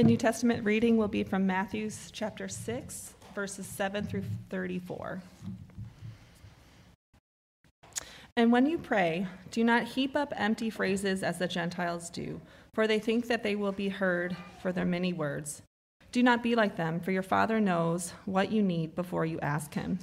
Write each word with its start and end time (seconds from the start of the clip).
The 0.00 0.06
New 0.06 0.16
Testament 0.16 0.64
reading 0.64 0.96
will 0.96 1.08
be 1.08 1.24
from 1.24 1.46
Matthew 1.46 1.90
chapter 2.10 2.48
6, 2.48 3.12
verses 3.34 3.66
7 3.66 4.06
through 4.06 4.24
34. 4.48 5.20
And 8.34 8.50
when 8.50 8.64
you 8.64 8.78
pray, 8.78 9.26
do 9.50 9.62
not 9.62 9.84
heap 9.84 10.16
up 10.16 10.32
empty 10.34 10.70
phrases 10.70 11.22
as 11.22 11.36
the 11.36 11.46
Gentiles 11.46 12.08
do, 12.08 12.40
for 12.72 12.86
they 12.86 12.98
think 12.98 13.28
that 13.28 13.42
they 13.42 13.54
will 13.54 13.72
be 13.72 13.90
heard 13.90 14.34
for 14.62 14.72
their 14.72 14.86
many 14.86 15.12
words. 15.12 15.60
Do 16.12 16.22
not 16.22 16.42
be 16.42 16.54
like 16.54 16.76
them, 16.76 16.98
for 17.00 17.10
your 17.10 17.22
Father 17.22 17.60
knows 17.60 18.14
what 18.24 18.50
you 18.50 18.62
need 18.62 18.94
before 18.94 19.26
you 19.26 19.38
ask 19.40 19.74
Him. 19.74 19.98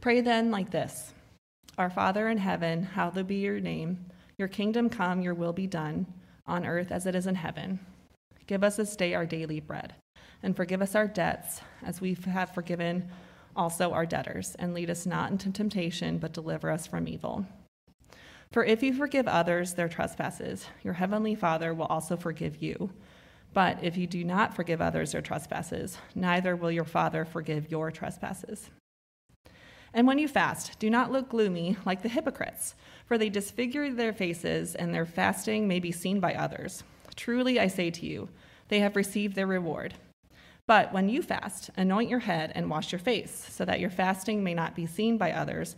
Pray 0.00 0.20
then 0.20 0.50
like 0.50 0.72
this 0.72 1.14
Our 1.78 1.88
Father 1.88 2.28
in 2.28 2.38
heaven, 2.38 2.82
hallowed 2.82 3.28
be 3.28 3.36
your 3.36 3.60
name. 3.60 4.06
Your 4.38 4.48
kingdom 4.48 4.90
come, 4.90 5.22
your 5.22 5.34
will 5.34 5.52
be 5.52 5.68
done, 5.68 6.08
on 6.48 6.66
earth 6.66 6.90
as 6.90 7.06
it 7.06 7.14
is 7.14 7.28
in 7.28 7.36
heaven. 7.36 7.78
Give 8.50 8.64
us 8.64 8.74
this 8.74 8.96
day 8.96 9.14
our 9.14 9.26
daily 9.26 9.60
bread, 9.60 9.94
and 10.42 10.56
forgive 10.56 10.82
us 10.82 10.96
our 10.96 11.06
debts, 11.06 11.60
as 11.84 12.00
we 12.00 12.14
have 12.26 12.52
forgiven 12.52 13.08
also 13.54 13.92
our 13.92 14.04
debtors, 14.04 14.56
and 14.58 14.74
lead 14.74 14.90
us 14.90 15.06
not 15.06 15.30
into 15.30 15.52
temptation, 15.52 16.18
but 16.18 16.32
deliver 16.32 16.68
us 16.68 16.84
from 16.84 17.06
evil. 17.06 17.46
For 18.50 18.64
if 18.64 18.82
you 18.82 18.92
forgive 18.92 19.28
others 19.28 19.74
their 19.74 19.88
trespasses, 19.88 20.66
your 20.82 20.94
heavenly 20.94 21.36
Father 21.36 21.72
will 21.72 21.86
also 21.86 22.16
forgive 22.16 22.60
you. 22.60 22.90
But 23.52 23.84
if 23.84 23.96
you 23.96 24.08
do 24.08 24.24
not 24.24 24.56
forgive 24.56 24.80
others 24.80 25.12
their 25.12 25.22
trespasses, 25.22 25.98
neither 26.16 26.56
will 26.56 26.72
your 26.72 26.84
Father 26.84 27.24
forgive 27.24 27.70
your 27.70 27.92
trespasses. 27.92 28.68
And 29.94 30.08
when 30.08 30.18
you 30.18 30.26
fast, 30.26 30.76
do 30.80 30.90
not 30.90 31.12
look 31.12 31.28
gloomy 31.28 31.76
like 31.86 32.02
the 32.02 32.08
hypocrites, 32.08 32.74
for 33.06 33.16
they 33.16 33.28
disfigure 33.28 33.92
their 33.92 34.12
faces, 34.12 34.74
and 34.74 34.92
their 34.92 35.06
fasting 35.06 35.68
may 35.68 35.78
be 35.78 35.92
seen 35.92 36.18
by 36.18 36.34
others. 36.34 36.82
Truly, 37.16 37.60
I 37.60 37.66
say 37.66 37.90
to 37.90 38.06
you, 38.06 38.28
they 38.70 38.80
have 38.80 38.96
received 38.96 39.36
their 39.36 39.46
reward. 39.46 39.94
But 40.66 40.92
when 40.92 41.08
you 41.08 41.20
fast, 41.20 41.70
anoint 41.76 42.08
your 42.08 42.20
head 42.20 42.52
and 42.54 42.70
wash 42.70 42.92
your 42.92 43.00
face, 43.00 43.46
so 43.50 43.64
that 43.64 43.80
your 43.80 43.90
fasting 43.90 44.42
may 44.42 44.54
not 44.54 44.76
be 44.76 44.86
seen 44.86 45.18
by 45.18 45.32
others, 45.32 45.76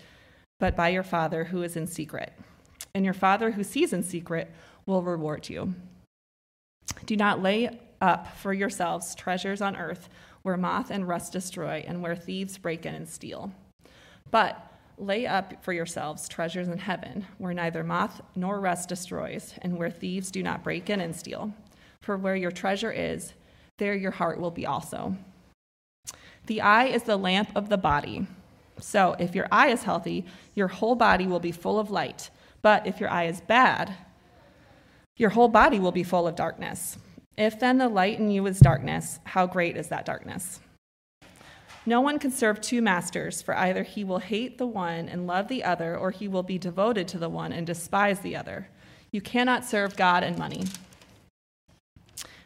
but 0.61 0.77
by 0.77 0.91
your 0.91 1.03
Father 1.03 1.45
who 1.45 1.63
is 1.63 1.77
in 1.77 1.87
secret. 1.87 2.33
And 2.95 3.05
your 3.05 3.15
Father 3.15 3.53
who 3.53 3.65
sees 3.65 3.93
in 3.93 4.03
secret 4.03 4.53
will 4.87 5.03
reward 5.03 5.49
you. 5.49 5.75
Do 7.07 7.17
not 7.17 7.43
lay 7.43 7.81
up 8.01 8.37
for 8.37 8.53
yourselves 8.53 9.15
treasures 9.15 9.63
on 9.63 9.77
earth 9.77 10.09
where 10.43 10.57
moth 10.57 10.91
and 10.91 11.09
rust 11.09 11.33
destroy 11.33 11.85
and 11.87 12.03
where 12.03 12.17
thieves 12.17 12.59
break 12.59 12.85
in 12.85 12.95
and 12.95 13.09
steal. 13.09 13.53
But 14.31 14.73
lay 14.99 15.27
up 15.27 15.65
for 15.65 15.73
yourselves 15.73 16.29
treasures 16.29 16.69
in 16.69 16.79
heaven 16.79 17.27
where 17.39 17.55
neither 17.55 17.83
moth 17.83 18.21
nor 18.37 18.61
rust 18.61 18.89
destroys 18.89 19.55
and 19.63 19.79
where 19.79 19.91
thieves 19.91 20.31
do 20.31 20.43
not 20.43 20.63
break 20.63 20.91
in 20.91 21.01
and 21.01 21.17
steal. 21.17 21.53
For 22.03 22.17
where 22.17 22.37
your 22.37 22.51
treasure 22.51 22.93
is, 22.93 23.33
there 23.79 23.95
your 23.95 24.11
heart 24.11 24.39
will 24.39 24.51
be 24.51 24.67
also. 24.67 25.17
The 26.47 26.61
eye 26.61 26.87
is 26.87 27.05
the 27.05 27.17
lamp 27.17 27.51
of 27.55 27.69
the 27.69 27.79
body. 27.79 28.27
So 28.81 29.15
if 29.19 29.35
your 29.35 29.47
eye 29.51 29.69
is 29.69 29.85
healthy, 29.85 30.27
your 30.55 30.69
whole 30.69 30.97
body 30.97 31.27
will 31.27 31.41
be 31.41 31.53
full 31.53 31.79
of 31.79 31.91
light. 31.91 32.31
But 32.61 32.87
if 32.87 33.01
your 33.01 33.09
eye 33.09 33.25
is 33.25 33.41
bad, 33.41 33.95
your 35.17 35.31
whole 35.31 35.49
body 35.49 35.79
will 35.79 35.93
be 35.93 36.03
full 36.03 36.27
of 36.27 36.35
darkness. 36.35 36.99
If 37.37 37.59
then 37.59 37.79
the 37.79 37.89
light 37.89 38.19
in 38.19 38.31
you 38.31 38.47
is 38.47 38.59
darkness, 38.59 39.21
how 39.25 39.47
great 39.47 39.77
is 39.77 39.89
that 39.89 40.05
darkness? 40.05 40.61
No 41.87 42.01
one 42.01 42.19
can 42.19 42.31
serve 42.31 42.61
two 42.61 42.83
masters, 42.83 43.43
for 43.43 43.57
either 43.57 43.83
he 43.83 44.05
will 44.05 44.19
hate 44.19 44.59
the 44.59 44.67
one 44.67 45.09
and 45.09 45.27
love 45.27 45.49
the 45.49 45.65
other, 45.65 45.97
or 45.97 46.11
he 46.11 46.29
will 46.29 46.43
be 46.43 46.59
devoted 46.59 47.09
to 47.09 47.19
the 47.19 47.29
one 47.29 47.53
and 47.53 47.67
despise 47.67 48.21
the 48.21 48.37
other. 48.37 48.69
You 49.11 49.21
cannot 49.21 49.65
serve 49.65 49.97
God 49.97 50.23
and 50.23 50.39
money. 50.39 50.65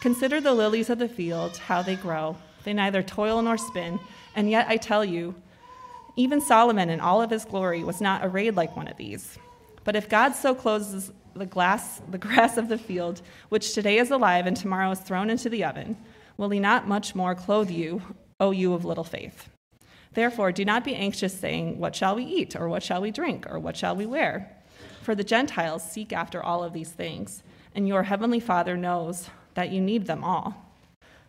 Consider 0.00 0.40
the 0.40 0.54
lilies 0.54 0.90
of 0.90 0.98
the 0.98 1.08
field, 1.08 1.56
how 1.56 1.82
they 1.82 1.96
grow. 1.96 2.36
They 2.64 2.72
neither 2.72 3.02
toil 3.02 3.42
nor 3.42 3.58
spin, 3.58 3.98
and 4.36 4.50
yet 4.50 4.68
I 4.68 4.76
tell 4.76 5.04
you, 5.04 5.34
even 6.16 6.40
Solomon 6.40 6.90
in 6.90 7.00
all 7.00 7.22
of 7.22 7.30
his 7.30 7.44
glory 7.44 7.82
was 7.82 8.00
not 8.00 8.24
arrayed 8.24 8.56
like 8.56 8.76
one 8.76 8.88
of 8.88 8.96
these. 8.96 9.38
But 9.84 9.96
if 9.96 10.08
God 10.08 10.34
so 10.34 10.54
clothes 10.54 11.12
the, 11.34 11.46
glass, 11.46 12.00
the 12.10 12.18
grass 12.26 12.56
of 12.56 12.68
the 12.68 12.78
field, 12.78 13.22
which 13.48 13.72
today 13.74 13.98
is 13.98 14.10
alive 14.10 14.46
and 14.46 14.56
tomorrow 14.56 14.90
is 14.90 15.00
thrown 15.00 15.30
into 15.30 15.48
the 15.48 15.64
oven, 15.64 15.96
will 16.36 16.50
he 16.50 16.60
not 16.60 16.86
much 16.86 17.14
more 17.14 17.34
clothe 17.34 17.70
you, 17.70 18.02
O 18.38 18.50
you 18.50 18.74
of 18.74 18.84
little 18.84 19.04
faith? 19.04 19.48
Therefore, 20.14 20.52
do 20.52 20.64
not 20.64 20.84
be 20.84 20.94
anxious, 20.94 21.38
saying, 21.38 21.78
What 21.78 21.94
shall 21.94 22.16
we 22.16 22.24
eat, 22.24 22.56
or 22.56 22.68
what 22.68 22.82
shall 22.82 23.00
we 23.00 23.10
drink, 23.10 23.46
or 23.50 23.58
what 23.58 23.76
shall 23.76 23.94
we 23.94 24.06
wear? 24.06 24.50
For 25.02 25.14
the 25.14 25.24
Gentiles 25.24 25.82
seek 25.82 26.12
after 26.12 26.42
all 26.42 26.62
of 26.64 26.72
these 26.72 26.90
things, 26.90 27.42
and 27.74 27.86
your 27.86 28.04
heavenly 28.04 28.40
Father 28.40 28.76
knows 28.76 29.30
that 29.58 29.72
you 29.72 29.80
need 29.80 30.06
them 30.06 30.22
all. 30.22 30.54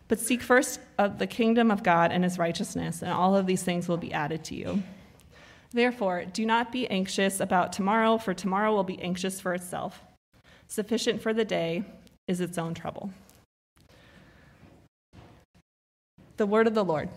But 0.06 0.20
seek 0.20 0.40
first 0.40 0.78
of 0.98 1.18
the 1.18 1.26
kingdom 1.26 1.68
of 1.68 1.82
God 1.82 2.12
and 2.12 2.22
his 2.22 2.38
righteousness, 2.38 3.02
and 3.02 3.10
all 3.10 3.34
of 3.34 3.44
these 3.44 3.64
things 3.64 3.88
will 3.88 3.96
be 3.96 4.12
added 4.12 4.44
to 4.44 4.54
you. 4.54 4.84
Therefore, 5.72 6.26
do 6.26 6.46
not 6.46 6.70
be 6.70 6.88
anxious 6.88 7.40
about 7.40 7.72
tomorrow, 7.72 8.18
for 8.18 8.32
tomorrow 8.32 8.72
will 8.72 8.84
be 8.84 9.02
anxious 9.02 9.40
for 9.40 9.52
itself. 9.52 10.00
Sufficient 10.68 11.20
for 11.20 11.34
the 11.34 11.44
day 11.44 11.82
is 12.28 12.40
its 12.40 12.56
own 12.56 12.72
trouble. 12.72 13.10
The 16.36 16.46
word 16.46 16.68
of 16.68 16.74
the 16.74 16.84
Lord. 16.84 17.08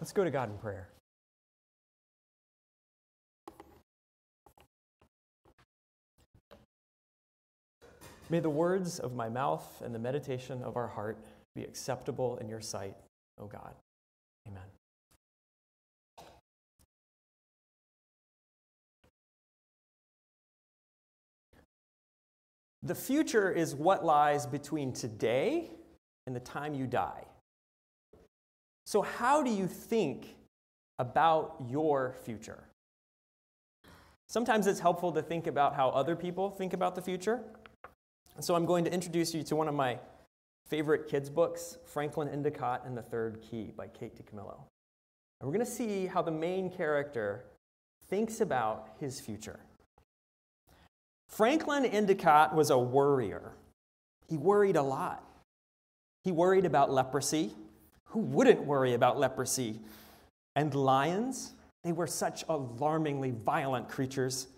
Let's 0.00 0.10
go 0.10 0.24
to 0.24 0.30
God 0.32 0.50
in 0.50 0.58
prayer. 0.58 0.88
May 8.28 8.40
the 8.40 8.50
words 8.50 8.98
of 8.98 9.14
my 9.14 9.28
mouth 9.28 9.82
and 9.84 9.94
the 9.94 9.98
meditation 9.98 10.62
of 10.62 10.76
our 10.76 10.88
heart 10.88 11.18
be 11.54 11.62
acceptable 11.62 12.38
in 12.38 12.48
your 12.48 12.60
sight, 12.60 12.94
O 13.38 13.46
God. 13.46 13.74
Amen. 14.48 14.62
The 22.82 22.94
future 22.94 23.50
is 23.50 23.74
what 23.74 24.04
lies 24.04 24.46
between 24.46 24.92
today 24.92 25.70
and 26.26 26.36
the 26.36 26.40
time 26.40 26.74
you 26.74 26.86
die. 26.86 27.24
So, 28.86 29.02
how 29.02 29.42
do 29.42 29.50
you 29.50 29.66
think 29.66 30.36
about 31.00 31.56
your 31.68 32.14
future? 32.22 32.62
Sometimes 34.28 34.66
it's 34.68 34.80
helpful 34.80 35.10
to 35.12 35.22
think 35.22 35.48
about 35.48 35.74
how 35.74 35.88
other 35.90 36.14
people 36.14 36.50
think 36.50 36.72
about 36.72 36.94
the 36.94 37.02
future. 37.02 37.40
So, 38.40 38.54
I'm 38.54 38.66
going 38.66 38.84
to 38.84 38.92
introduce 38.92 39.34
you 39.34 39.42
to 39.44 39.56
one 39.56 39.66
of 39.66 39.74
my 39.74 39.98
favorite 40.68 41.08
kids' 41.08 41.30
books, 41.30 41.78
Franklin 41.84 42.28
Endicott 42.28 42.82
and 42.84 42.96
the 42.96 43.02
Third 43.02 43.40
Key 43.40 43.72
by 43.76 43.86
Kate 43.86 44.14
DiCamillo. 44.14 44.58
And 45.40 45.46
we're 45.48 45.54
going 45.54 45.64
to 45.64 45.70
see 45.70 46.06
how 46.06 46.22
the 46.22 46.30
main 46.30 46.70
character 46.70 47.44
thinks 48.08 48.40
about 48.40 48.90
his 49.00 49.20
future. 49.20 49.60
Franklin 51.28 51.86
Endicott 51.86 52.54
was 52.54 52.70
a 52.70 52.78
worrier. 52.78 53.52
He 54.28 54.36
worried 54.36 54.76
a 54.76 54.82
lot. 54.82 55.24
He 56.24 56.32
worried 56.32 56.64
about 56.64 56.90
leprosy. 56.90 57.52
Who 58.06 58.20
wouldn't 58.20 58.64
worry 58.64 58.94
about 58.94 59.18
leprosy? 59.18 59.80
And 60.54 60.74
lions, 60.74 61.52
they 61.84 61.92
were 61.92 62.06
such 62.06 62.44
alarmingly 62.48 63.30
violent 63.30 63.88
creatures. 63.88 64.48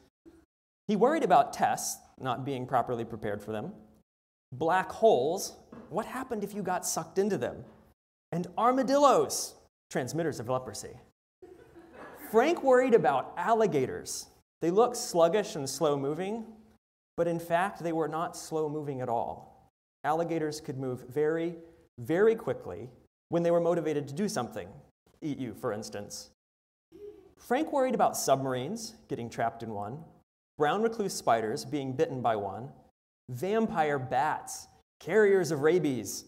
He 0.86 0.96
worried 0.96 1.25
about 1.25 1.52
tests, 1.52 2.00
not 2.20 2.44
being 2.44 2.66
properly 2.66 3.04
prepared 3.04 3.42
for 3.42 3.52
them. 3.52 3.72
Black 4.52 4.90
holes, 4.90 5.56
what 5.90 6.06
happened 6.06 6.42
if 6.42 6.54
you 6.54 6.62
got 6.62 6.86
sucked 6.86 7.18
into 7.18 7.36
them? 7.36 7.64
And 8.32 8.46
armadillos, 8.56 9.54
transmitters 9.90 10.40
of 10.40 10.48
leprosy. 10.48 10.96
Frank 12.30 12.62
worried 12.62 12.94
about 12.94 13.32
alligators. 13.36 14.26
They 14.60 14.70
look 14.70 14.94
sluggish 14.96 15.56
and 15.56 15.68
slow 15.68 15.96
moving, 15.96 16.44
but 17.16 17.26
in 17.26 17.38
fact, 17.38 17.82
they 17.82 17.92
were 17.92 18.08
not 18.08 18.36
slow 18.36 18.68
moving 18.68 19.00
at 19.00 19.08
all. 19.08 19.72
Alligators 20.04 20.60
could 20.60 20.78
move 20.78 21.04
very, 21.08 21.56
very 21.98 22.34
quickly 22.34 22.90
when 23.30 23.42
they 23.42 23.50
were 23.50 23.60
motivated 23.60 24.08
to 24.08 24.14
do 24.14 24.28
something, 24.28 24.68
eat 25.22 25.38
you, 25.38 25.54
for 25.54 25.72
instance. 25.72 26.30
Frank 27.38 27.72
worried 27.72 27.94
about 27.94 28.16
submarines, 28.16 28.94
getting 29.08 29.30
trapped 29.30 29.62
in 29.62 29.72
one, 29.72 29.98
brown 30.58 30.82
recluse 30.82 31.14
spiders 31.14 31.64
being 31.64 31.93
bitten 31.93 32.20
by 32.20 32.37
one, 32.37 32.69
vampire 33.31 33.99
bats 33.99 34.69
carriers 35.00 35.50
of 35.50 35.60
rabies, 35.60 36.25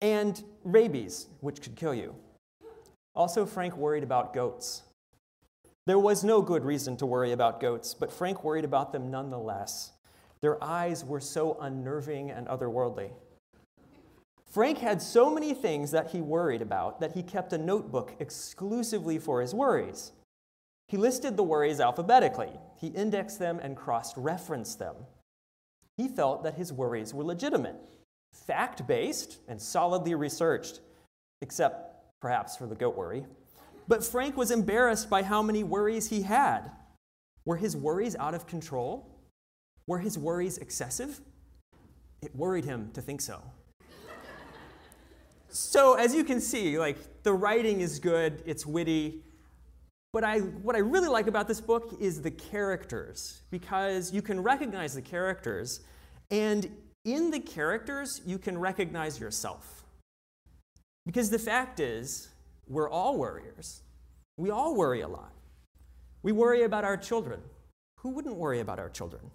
and 0.00 0.42
rabies, 0.64 1.28
which 1.40 1.62
could 1.62 1.76
kill 1.76 1.94
you. 1.94 2.14
Also, 3.14 3.46
Frank 3.46 3.76
worried 3.76 4.02
about 4.02 4.34
goats. 4.34 4.82
There 5.86 5.98
was 5.98 6.24
no 6.24 6.42
good 6.42 6.64
reason 6.64 6.96
to 6.98 7.06
worry 7.06 7.32
about 7.32 7.60
goats, 7.60 7.94
but 7.94 8.12
Frank 8.12 8.42
worried 8.42 8.64
about 8.64 8.92
them 8.92 9.10
nonetheless. 9.10 9.92
Their 10.40 10.62
eyes 10.62 11.04
were 11.04 11.20
so 11.20 11.56
unnerving 11.60 12.30
and 12.30 12.46
otherworldly. 12.48 13.10
Frank 14.50 14.78
had 14.78 15.00
so 15.02 15.32
many 15.32 15.52
things 15.52 15.90
that 15.90 16.10
he 16.10 16.20
worried 16.20 16.62
about 16.62 17.00
that 17.00 17.12
he 17.12 17.22
kept 17.22 17.52
a 17.52 17.58
notebook 17.58 18.14
exclusively 18.18 19.18
for 19.18 19.40
his 19.40 19.54
worries. 19.54 20.12
He 20.94 20.98
listed 20.98 21.36
the 21.36 21.42
worries 21.42 21.80
alphabetically, 21.80 22.52
he 22.80 22.86
indexed 22.86 23.40
them 23.40 23.58
and 23.60 23.76
cross 23.76 24.16
referenced 24.16 24.78
them. 24.78 24.94
He 25.96 26.06
felt 26.06 26.44
that 26.44 26.54
his 26.54 26.72
worries 26.72 27.12
were 27.12 27.24
legitimate, 27.24 27.74
fact 28.32 28.86
based, 28.86 29.40
and 29.48 29.60
solidly 29.60 30.14
researched, 30.14 30.78
except 31.42 31.96
perhaps 32.20 32.56
for 32.56 32.68
the 32.68 32.76
goat 32.76 32.96
worry. 32.96 33.26
But 33.88 34.04
Frank 34.04 34.36
was 34.36 34.52
embarrassed 34.52 35.10
by 35.10 35.24
how 35.24 35.42
many 35.42 35.64
worries 35.64 36.10
he 36.10 36.22
had. 36.22 36.70
Were 37.44 37.56
his 37.56 37.76
worries 37.76 38.14
out 38.14 38.34
of 38.34 38.46
control? 38.46 39.18
Were 39.88 39.98
his 39.98 40.16
worries 40.16 40.58
excessive? 40.58 41.20
It 42.22 42.36
worried 42.36 42.66
him 42.66 42.92
to 42.92 43.02
think 43.02 43.20
so. 43.20 43.42
so, 45.48 45.94
as 45.94 46.14
you 46.14 46.22
can 46.22 46.40
see, 46.40 46.78
like 46.78 47.24
the 47.24 47.32
writing 47.32 47.80
is 47.80 47.98
good, 47.98 48.44
it's 48.46 48.64
witty. 48.64 49.23
But 50.14 50.22
I, 50.22 50.38
what 50.38 50.76
I 50.76 50.78
really 50.78 51.08
like 51.08 51.26
about 51.26 51.48
this 51.48 51.60
book 51.60 51.96
is 51.98 52.22
the 52.22 52.30
characters, 52.30 53.42
because 53.50 54.12
you 54.12 54.22
can 54.22 54.40
recognize 54.40 54.94
the 54.94 55.02
characters, 55.02 55.80
and 56.30 56.70
in 57.04 57.32
the 57.32 57.40
characters, 57.40 58.22
you 58.24 58.38
can 58.38 58.56
recognize 58.56 59.18
yourself. 59.18 59.82
Because 61.04 61.30
the 61.30 61.38
fact 61.40 61.80
is, 61.80 62.28
we're 62.68 62.88
all 62.88 63.18
worriers. 63.18 63.82
We 64.36 64.50
all 64.50 64.76
worry 64.76 65.00
a 65.00 65.08
lot. 65.08 65.32
We 66.22 66.30
worry 66.30 66.62
about 66.62 66.84
our 66.84 66.96
children. 66.96 67.40
Who 67.98 68.10
wouldn't 68.10 68.36
worry 68.36 68.60
about 68.60 68.78
our 68.78 68.90
children? 68.90 69.32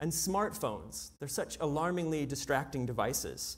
And 0.00 0.12
smartphones, 0.12 1.12
they're 1.18 1.28
such 1.28 1.56
alarmingly 1.60 2.26
distracting 2.26 2.84
devices. 2.84 3.56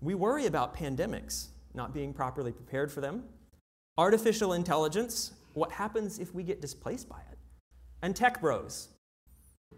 We 0.00 0.14
worry 0.14 0.46
about 0.46 0.76
pandemics, 0.76 1.48
not 1.74 1.92
being 1.92 2.12
properly 2.12 2.52
prepared 2.52 2.92
for 2.92 3.00
them. 3.00 3.24
Artificial 3.98 4.52
intelligence, 4.52 5.32
what 5.56 5.72
happens 5.72 6.18
if 6.18 6.34
we 6.34 6.42
get 6.42 6.60
displaced 6.60 7.08
by 7.08 7.20
it? 7.32 7.38
And 8.02 8.14
tech 8.14 8.42
bros, 8.42 8.88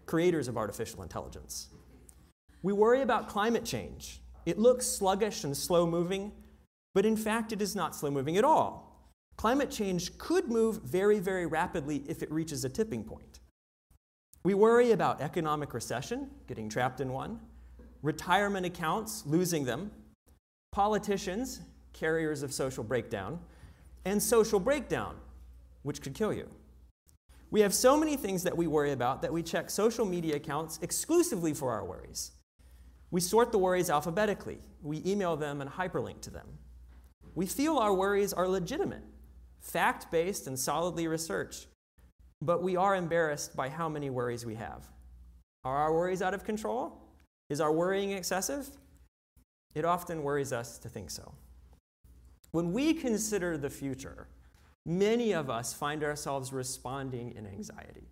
creators 0.05 0.49
of 0.49 0.57
artificial 0.57 1.03
intelligence. 1.03 1.69
We 2.61 2.73
worry 2.73 3.01
about 3.01 3.29
climate 3.29 3.63
change. 3.63 4.19
It 4.45 4.59
looks 4.59 4.85
sluggish 4.85 5.45
and 5.45 5.55
slow 5.55 5.87
moving, 5.87 6.33
but 6.93 7.05
in 7.05 7.15
fact, 7.15 7.53
it 7.53 7.61
is 7.61 7.77
not 7.77 7.95
slow 7.95 8.11
moving 8.11 8.35
at 8.35 8.43
all. 8.43 9.09
Climate 9.37 9.71
change 9.71 10.17
could 10.17 10.49
move 10.49 10.81
very, 10.83 11.17
very 11.17 11.45
rapidly 11.45 12.03
if 12.09 12.21
it 12.21 12.29
reaches 12.29 12.65
a 12.65 12.69
tipping 12.69 13.05
point. 13.05 13.39
We 14.43 14.53
worry 14.53 14.91
about 14.91 15.21
economic 15.21 15.73
recession, 15.73 16.29
getting 16.45 16.67
trapped 16.67 16.99
in 16.99 17.13
one, 17.13 17.39
retirement 18.01 18.65
accounts, 18.65 19.23
losing 19.25 19.63
them, 19.63 19.91
politicians, 20.73 21.61
carriers 21.93 22.43
of 22.43 22.51
social 22.51 22.83
breakdown, 22.83 23.39
and 24.03 24.21
social 24.21 24.59
breakdown, 24.59 25.15
which 25.83 26.01
could 26.01 26.13
kill 26.13 26.33
you. 26.33 26.49
We 27.51 27.61
have 27.61 27.73
so 27.73 27.97
many 27.97 28.15
things 28.15 28.43
that 28.43 28.57
we 28.57 28.67
worry 28.67 28.91
about 28.91 29.21
that 29.21 29.33
we 29.33 29.41
check 29.41 29.69
social 29.69 30.05
media 30.05 30.35
accounts 30.35 30.79
exclusively 30.81 31.53
for 31.53 31.71
our 31.71 31.83
worries. 31.83 32.31
We 33.11 33.21
sort 33.21 33.51
the 33.51 33.57
worries 33.57 33.89
alphabetically. 33.89 34.59
We 34.83 35.01
email 35.05 35.35
them 35.35 35.61
and 35.61 35.69
hyperlink 35.69 36.21
to 36.21 36.29
them. 36.29 36.47
We 37.33 37.47
feel 37.47 37.77
our 37.77 37.93
worries 37.93 38.33
are 38.33 38.47
legitimate, 38.47 39.03
fact 39.59 40.11
based, 40.11 40.45
and 40.45 40.59
solidly 40.59 41.07
researched, 41.07 41.67
but 42.41 42.61
we 42.61 42.75
are 42.75 42.95
embarrassed 42.95 43.55
by 43.55 43.69
how 43.69 43.89
many 43.89 44.09
worries 44.09 44.45
we 44.45 44.55
have. 44.55 44.85
Are 45.63 45.77
our 45.77 45.93
worries 45.93 46.21
out 46.21 46.33
of 46.33 46.43
control? 46.43 47.01
Is 47.49 47.61
our 47.61 47.71
worrying 47.71 48.11
excessive? 48.11 48.69
It 49.73 49.85
often 49.85 50.23
worries 50.23 50.53
us 50.53 50.77
to 50.79 50.89
think 50.89 51.09
so. 51.09 51.33
When 52.51 52.73
we 52.73 52.93
consider 52.93 53.57
the 53.57 53.69
future, 53.69 54.27
many 54.85 55.33
of 55.33 55.49
us 55.49 55.73
find 55.73 56.03
ourselves 56.03 56.51
responding 56.53 57.33
in 57.35 57.45
anxiety. 57.45 58.07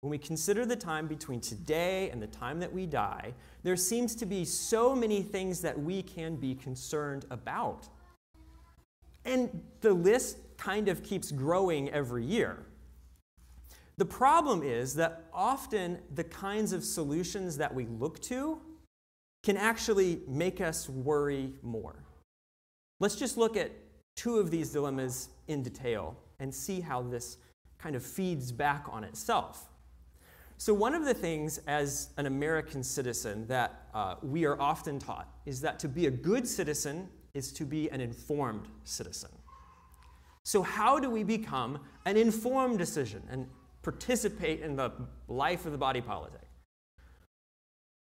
When 0.00 0.10
we 0.10 0.18
consider 0.18 0.64
the 0.64 0.76
time 0.76 1.08
between 1.08 1.40
today 1.40 2.10
and 2.10 2.22
the 2.22 2.28
time 2.28 2.60
that 2.60 2.72
we 2.72 2.86
die, 2.86 3.34
there 3.64 3.76
seems 3.76 4.14
to 4.16 4.26
be 4.26 4.44
so 4.44 4.94
many 4.94 5.22
things 5.22 5.60
that 5.62 5.78
we 5.78 6.02
can 6.02 6.36
be 6.36 6.54
concerned 6.54 7.24
about. 7.30 7.88
And 9.24 9.62
the 9.80 9.92
list 9.92 10.38
kind 10.56 10.88
of 10.88 11.02
keeps 11.02 11.32
growing 11.32 11.90
every 11.90 12.24
year. 12.24 12.64
The 13.96 14.04
problem 14.04 14.62
is 14.62 14.94
that 14.94 15.24
often 15.32 15.98
the 16.14 16.24
kinds 16.24 16.72
of 16.72 16.84
solutions 16.84 17.56
that 17.56 17.74
we 17.74 17.86
look 17.86 18.20
to 18.22 18.60
can 19.42 19.56
actually 19.56 20.20
make 20.28 20.60
us 20.60 20.88
worry 20.88 21.52
more. 21.62 22.04
Let's 23.00 23.16
just 23.16 23.36
look 23.36 23.56
at 23.56 23.72
two 24.18 24.38
of 24.38 24.50
these 24.50 24.70
dilemmas 24.70 25.28
in 25.46 25.62
detail 25.62 26.16
and 26.40 26.52
see 26.52 26.80
how 26.80 27.02
this 27.02 27.36
kind 27.78 27.94
of 27.94 28.04
feeds 28.04 28.50
back 28.50 28.84
on 28.90 29.04
itself. 29.04 29.68
So, 30.56 30.74
one 30.74 30.92
of 30.92 31.04
the 31.04 31.14
things 31.14 31.58
as 31.68 32.08
an 32.16 32.26
American 32.26 32.82
citizen 32.82 33.46
that 33.46 33.86
uh, 33.94 34.16
we 34.20 34.44
are 34.44 34.60
often 34.60 34.98
taught 34.98 35.32
is 35.46 35.60
that 35.60 35.78
to 35.78 35.88
be 35.88 36.06
a 36.06 36.10
good 36.10 36.48
citizen 36.48 37.08
is 37.32 37.52
to 37.52 37.64
be 37.64 37.88
an 37.90 38.00
informed 38.00 38.66
citizen. 38.82 39.30
So, 40.42 40.62
how 40.62 40.98
do 40.98 41.10
we 41.10 41.22
become 41.22 41.78
an 42.04 42.16
informed 42.16 42.78
decision 42.78 43.22
and 43.30 43.46
participate 43.82 44.62
in 44.62 44.74
the 44.74 44.90
life 45.28 45.64
of 45.64 45.70
the 45.70 45.78
body 45.78 46.00
politic? 46.00 46.48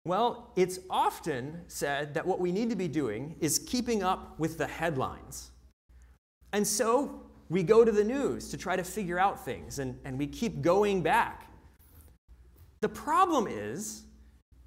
Well, 0.05 0.51
it's 0.55 0.77
often 0.91 1.61
said 1.67 2.13
that 2.13 2.27
what 2.27 2.39
we 2.39 2.51
need 2.51 2.69
to 2.69 2.75
be 2.75 2.87
doing 2.87 3.35
is 3.39 3.57
keeping 3.57 4.03
up 4.03 4.37
with 4.37 4.59
the 4.59 4.67
headlines. 4.67 5.49
And 6.53 6.65
so 6.65 7.23
we 7.49 7.63
go 7.63 7.83
to 7.83 7.91
the 7.91 8.03
news 8.03 8.49
to 8.49 8.57
try 8.57 8.75
to 8.75 8.83
figure 8.83 9.19
out 9.19 9.43
things, 9.43 9.79
and, 9.79 9.99
and 10.05 10.17
we 10.17 10.27
keep 10.27 10.61
going 10.61 11.01
back. 11.01 11.49
The 12.81 12.89
problem 12.89 13.47
is 13.49 14.03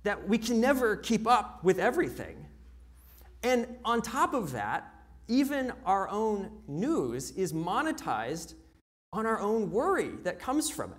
that 0.02 0.28
we 0.28 0.38
can 0.38 0.60
never 0.60 0.96
keep 0.96 1.26
up 1.26 1.64
with 1.64 1.78
everything. 1.78 2.46
And 3.42 3.66
on 3.84 4.02
top 4.02 4.34
of 4.34 4.52
that, 4.52 4.92
even 5.28 5.72
our 5.84 6.08
own 6.08 6.50
news 6.68 7.30
is 7.32 7.52
monetized 7.52 8.54
on 9.12 9.26
our 9.26 9.40
own 9.40 9.70
worry 9.70 10.10
that 10.22 10.38
comes 10.38 10.70
from 10.70 10.92
it. 10.92 10.98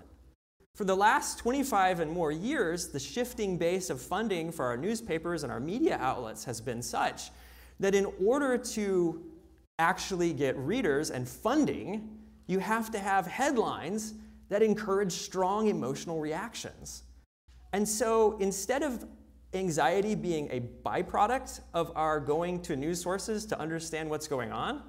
For 0.75 0.83
the 0.83 0.95
last 0.95 1.39
25 1.39 2.01
and 2.01 2.11
more 2.11 2.31
years, 2.31 2.89
the 2.89 2.99
shifting 2.99 3.57
base 3.57 3.89
of 3.89 4.01
funding 4.01 4.51
for 4.51 4.65
our 4.65 4.77
newspapers 4.77 5.43
and 5.43 5.51
our 5.51 5.59
media 5.59 5.97
outlets 5.99 6.43
has 6.45 6.61
been 6.61 6.81
such 6.81 7.31
that 7.79 7.95
in 7.95 8.07
order 8.23 8.57
to 8.57 9.23
actually 9.79 10.33
get 10.33 10.57
readers 10.57 11.11
and 11.11 11.27
funding, 11.27 12.09
you 12.47 12.59
have 12.59 12.91
to 12.91 12.99
have 12.99 13.27
headlines 13.27 14.13
that 14.49 14.63
encourage 14.63 15.11
strong 15.11 15.67
emotional 15.67 16.19
reactions. 16.19 17.03
And 17.73 17.87
so 17.87 18.37
instead 18.39 18.81
of 18.81 19.05
anxiety 19.53 20.15
being 20.15 20.49
a 20.51 20.61
byproduct 20.87 21.61
of 21.73 21.91
our 21.95 22.19
going 22.19 22.61
to 22.61 22.75
news 22.75 23.01
sources 23.01 23.45
to 23.47 23.59
understand 23.59 24.09
what's 24.09 24.27
going 24.27 24.51
on, 24.51 24.83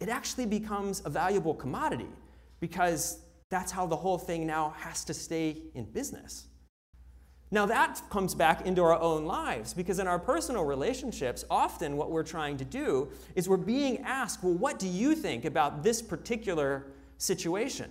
it 0.00 0.08
actually 0.08 0.46
becomes 0.46 1.02
a 1.04 1.10
valuable 1.10 1.54
commodity 1.54 2.08
because 2.60 3.20
that's 3.48 3.70
how 3.70 3.86
the 3.86 3.96
whole 3.96 4.18
thing 4.18 4.46
now 4.46 4.74
has 4.76 5.04
to 5.04 5.14
stay 5.14 5.56
in 5.74 5.84
business. 5.84 6.46
Now, 7.50 7.64
that 7.66 8.02
comes 8.10 8.34
back 8.34 8.66
into 8.66 8.82
our 8.82 8.98
own 8.98 9.24
lives 9.24 9.72
because 9.72 10.00
in 10.00 10.08
our 10.08 10.18
personal 10.18 10.64
relationships, 10.64 11.44
often 11.48 11.96
what 11.96 12.10
we're 12.10 12.24
trying 12.24 12.56
to 12.56 12.64
do 12.64 13.08
is 13.36 13.48
we're 13.48 13.56
being 13.56 13.98
asked, 13.98 14.42
well, 14.42 14.54
what 14.54 14.80
do 14.80 14.88
you 14.88 15.14
think 15.14 15.44
about 15.44 15.84
this 15.84 16.02
particular 16.02 16.86
situation? 17.18 17.90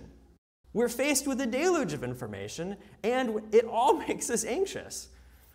We're 0.74 0.90
faced 0.90 1.26
with 1.26 1.40
a 1.40 1.46
deluge 1.46 1.94
of 1.94 2.04
information, 2.04 2.76
and 3.02 3.40
it 3.50 3.64
all 3.64 3.94
makes 4.08 4.28
us 4.28 4.44
anxious. 4.44 5.08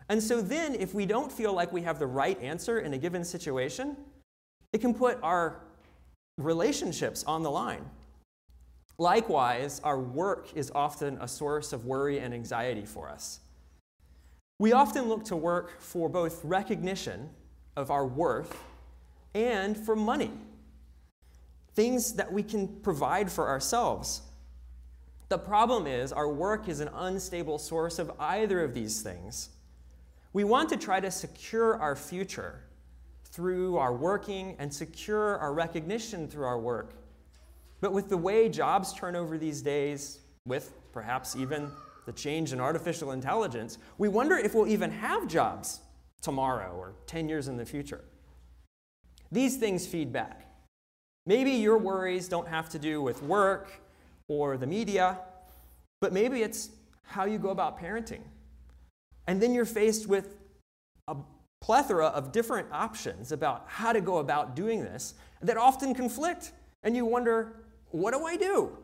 And 0.09 0.21
so 0.21 0.41
then, 0.41 0.73
if 0.73 0.95
we 0.95 1.05
don't 1.05 1.31
feel 1.31 1.53
like 1.53 1.71
we 1.71 1.83
have 1.83 1.99
the 1.99 2.07
right 2.07 2.41
answer 2.41 2.79
in 2.79 2.93
a 2.93 2.97
given 2.97 3.23
situation, 3.23 3.95
it 4.73 4.81
can 4.81 4.95
put 4.95 5.19
our 5.21 5.61
relationships 6.39 7.23
on 7.25 7.43
the 7.43 7.51
line. 7.51 7.85
Likewise, 8.97 9.79
our 9.83 9.99
work 9.99 10.47
is 10.55 10.71
often 10.73 11.17
a 11.21 11.27
source 11.27 11.71
of 11.71 11.85
worry 11.85 12.19
and 12.19 12.33
anxiety 12.33 12.85
for 12.85 13.07
us. 13.07 13.41
We 14.61 14.73
often 14.73 15.09
look 15.09 15.25
to 15.25 15.35
work 15.35 15.81
for 15.81 16.07
both 16.07 16.45
recognition 16.45 17.31
of 17.75 17.89
our 17.89 18.05
worth 18.05 18.55
and 19.33 19.75
for 19.75 19.95
money, 19.95 20.29
things 21.73 22.13
that 22.13 22.31
we 22.31 22.43
can 22.43 22.67
provide 22.67 23.31
for 23.31 23.47
ourselves. 23.47 24.21
The 25.29 25.39
problem 25.39 25.87
is, 25.87 26.13
our 26.13 26.31
work 26.31 26.69
is 26.69 26.79
an 26.79 26.91
unstable 26.93 27.57
source 27.57 27.97
of 27.97 28.11
either 28.19 28.63
of 28.63 28.75
these 28.75 29.01
things. 29.01 29.49
We 30.31 30.43
want 30.43 30.69
to 30.69 30.77
try 30.77 30.99
to 30.99 31.09
secure 31.09 31.81
our 31.81 31.95
future 31.95 32.61
through 33.23 33.77
our 33.77 33.95
working 33.95 34.55
and 34.59 34.71
secure 34.71 35.39
our 35.39 35.53
recognition 35.53 36.27
through 36.27 36.45
our 36.45 36.59
work. 36.59 36.93
But 37.79 37.93
with 37.93 38.09
the 38.09 38.17
way 38.17 38.47
jobs 38.47 38.93
turn 38.93 39.15
over 39.15 39.39
these 39.39 39.63
days, 39.63 40.19
with 40.45 40.71
perhaps 40.93 41.35
even 41.35 41.71
the 42.05 42.11
change 42.11 42.53
in 42.53 42.59
artificial 42.59 43.11
intelligence, 43.11 43.77
we 43.97 44.07
wonder 44.07 44.37
if 44.37 44.53
we'll 44.53 44.67
even 44.67 44.91
have 44.91 45.27
jobs 45.27 45.81
tomorrow 46.21 46.73
or 46.75 46.93
10 47.07 47.29
years 47.29 47.47
in 47.47 47.57
the 47.57 47.65
future. 47.65 48.03
These 49.31 49.57
things 49.57 49.87
feed 49.87 50.11
back. 50.11 50.47
Maybe 51.25 51.51
your 51.51 51.77
worries 51.77 52.27
don't 52.27 52.47
have 52.47 52.69
to 52.69 52.79
do 52.79 53.01
with 53.01 53.21
work 53.23 53.71
or 54.27 54.57
the 54.57 54.67
media, 54.67 55.19
but 55.99 56.11
maybe 56.13 56.41
it's 56.41 56.69
how 57.03 57.25
you 57.25 57.37
go 57.37 57.49
about 57.49 57.79
parenting. 57.79 58.21
And 59.27 59.41
then 59.41 59.53
you're 59.53 59.65
faced 59.65 60.07
with 60.07 60.35
a 61.07 61.15
plethora 61.61 62.07
of 62.07 62.31
different 62.31 62.67
options 62.71 63.31
about 63.31 63.65
how 63.67 63.93
to 63.93 64.01
go 64.01 64.17
about 64.17 64.55
doing 64.55 64.83
this 64.83 65.13
that 65.41 65.57
often 65.57 65.93
conflict. 65.93 66.53
And 66.83 66.95
you 66.95 67.05
wonder, 67.05 67.53
what 67.91 68.13
do 68.13 68.25
I 68.25 68.35
do? 68.35 68.77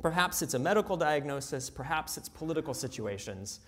Perhaps 0.00 0.42
it's 0.42 0.54
a 0.54 0.58
medical 0.58 0.96
diagnosis, 0.96 1.70
perhaps 1.70 2.16
it's 2.16 2.28
political 2.28 2.74
situations. 2.74 3.60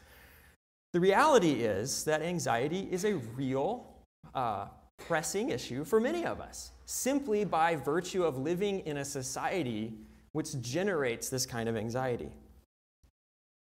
The 0.93 1.01
reality 1.01 1.63
is 1.63 2.05
that 2.05 2.23
anxiety 2.23 2.89
is 2.91 3.05
a 3.05 3.17
real, 3.17 3.87
uh, 4.35 4.67
pressing 4.99 5.51
issue 5.51 5.85
for 5.85 6.01
many 6.01 6.25
of 6.25 6.41
us, 6.41 6.73
simply 6.87 7.45
by 7.45 7.77
virtue 7.77 8.25
of 8.25 8.39
living 8.39 8.81
in 8.81 8.99
a 8.99 9.05
society 9.05 9.95
which 10.33 10.61
generates 10.61 11.29
this 11.29 11.47
kind 11.47 11.69
of 11.69 11.77
anxiety. 11.77 12.31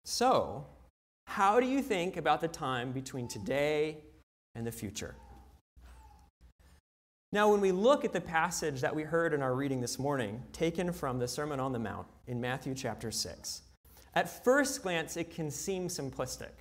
So, 0.05 0.65
how 1.27 1.59
do 1.59 1.67
you 1.67 1.81
think 1.81 2.17
about 2.17 2.41
the 2.41 2.47
time 2.47 2.91
between 2.91 3.27
today 3.27 3.97
and 4.53 4.65
the 4.65 4.71
future? 4.71 5.15
Now, 7.31 7.51
when 7.51 7.59
we 7.59 7.71
look 7.71 8.05
at 8.05 8.13
the 8.13 8.21
passage 8.21 8.81
that 8.81 8.95
we 8.95 9.03
heard 9.03 9.33
in 9.33 9.41
our 9.41 9.55
reading 9.55 9.81
this 9.81 9.99
morning, 9.99 10.43
taken 10.53 10.93
from 10.93 11.19
the 11.19 11.27
Sermon 11.27 11.59
on 11.59 11.73
the 11.73 11.79
Mount 11.79 12.07
in 12.27 12.41
Matthew 12.41 12.73
chapter 12.73 13.11
6, 13.11 13.61
at 14.13 14.43
first 14.43 14.81
glance 14.81 15.17
it 15.17 15.33
can 15.33 15.51
seem 15.51 15.87
simplistic. 15.87 16.51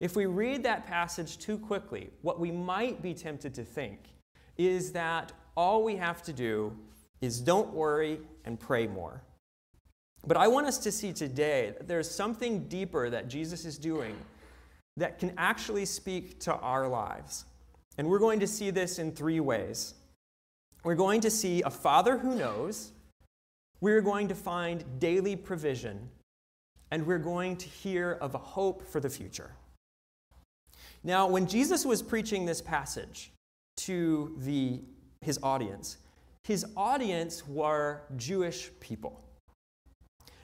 If 0.00 0.16
we 0.16 0.26
read 0.26 0.62
that 0.64 0.86
passage 0.86 1.38
too 1.38 1.58
quickly, 1.58 2.10
what 2.22 2.40
we 2.40 2.50
might 2.50 3.00
be 3.00 3.14
tempted 3.14 3.54
to 3.54 3.64
think 3.64 4.00
is 4.56 4.92
that 4.92 5.32
all 5.56 5.82
we 5.82 5.96
have 5.96 6.22
to 6.24 6.32
do 6.32 6.76
is 7.20 7.40
don't 7.40 7.72
worry 7.72 8.20
and 8.44 8.58
pray 8.58 8.86
more. 8.86 9.22
But 10.26 10.36
I 10.36 10.48
want 10.48 10.66
us 10.66 10.78
to 10.78 10.92
see 10.92 11.12
today 11.12 11.74
that 11.76 11.86
there's 11.86 12.10
something 12.10 12.66
deeper 12.68 13.10
that 13.10 13.28
Jesus 13.28 13.64
is 13.64 13.78
doing 13.78 14.16
that 14.96 15.18
can 15.18 15.32
actually 15.36 15.84
speak 15.84 16.40
to 16.40 16.54
our 16.54 16.88
lives. 16.88 17.44
And 17.98 18.08
we're 18.08 18.18
going 18.18 18.40
to 18.40 18.46
see 18.46 18.70
this 18.70 18.98
in 18.98 19.12
three 19.12 19.40
ways. 19.40 19.94
We're 20.82 20.94
going 20.94 21.20
to 21.22 21.30
see 21.30 21.62
a 21.62 21.70
father 21.70 22.18
who 22.18 22.34
knows, 22.34 22.92
we're 23.80 24.00
going 24.00 24.28
to 24.28 24.34
find 24.34 24.84
daily 24.98 25.36
provision, 25.36 26.08
and 26.90 27.06
we're 27.06 27.18
going 27.18 27.56
to 27.56 27.68
hear 27.68 28.18
of 28.20 28.34
a 28.34 28.38
hope 28.38 28.86
for 28.86 29.00
the 29.00 29.10
future. 29.10 29.52
Now, 31.02 31.26
when 31.26 31.46
Jesus 31.46 31.84
was 31.84 32.02
preaching 32.02 32.46
this 32.46 32.62
passage 32.62 33.30
to 33.78 34.34
the, 34.38 34.80
his 35.20 35.38
audience, 35.42 35.98
his 36.42 36.64
audience 36.76 37.46
were 37.46 38.02
Jewish 38.16 38.70
people. 38.80 39.20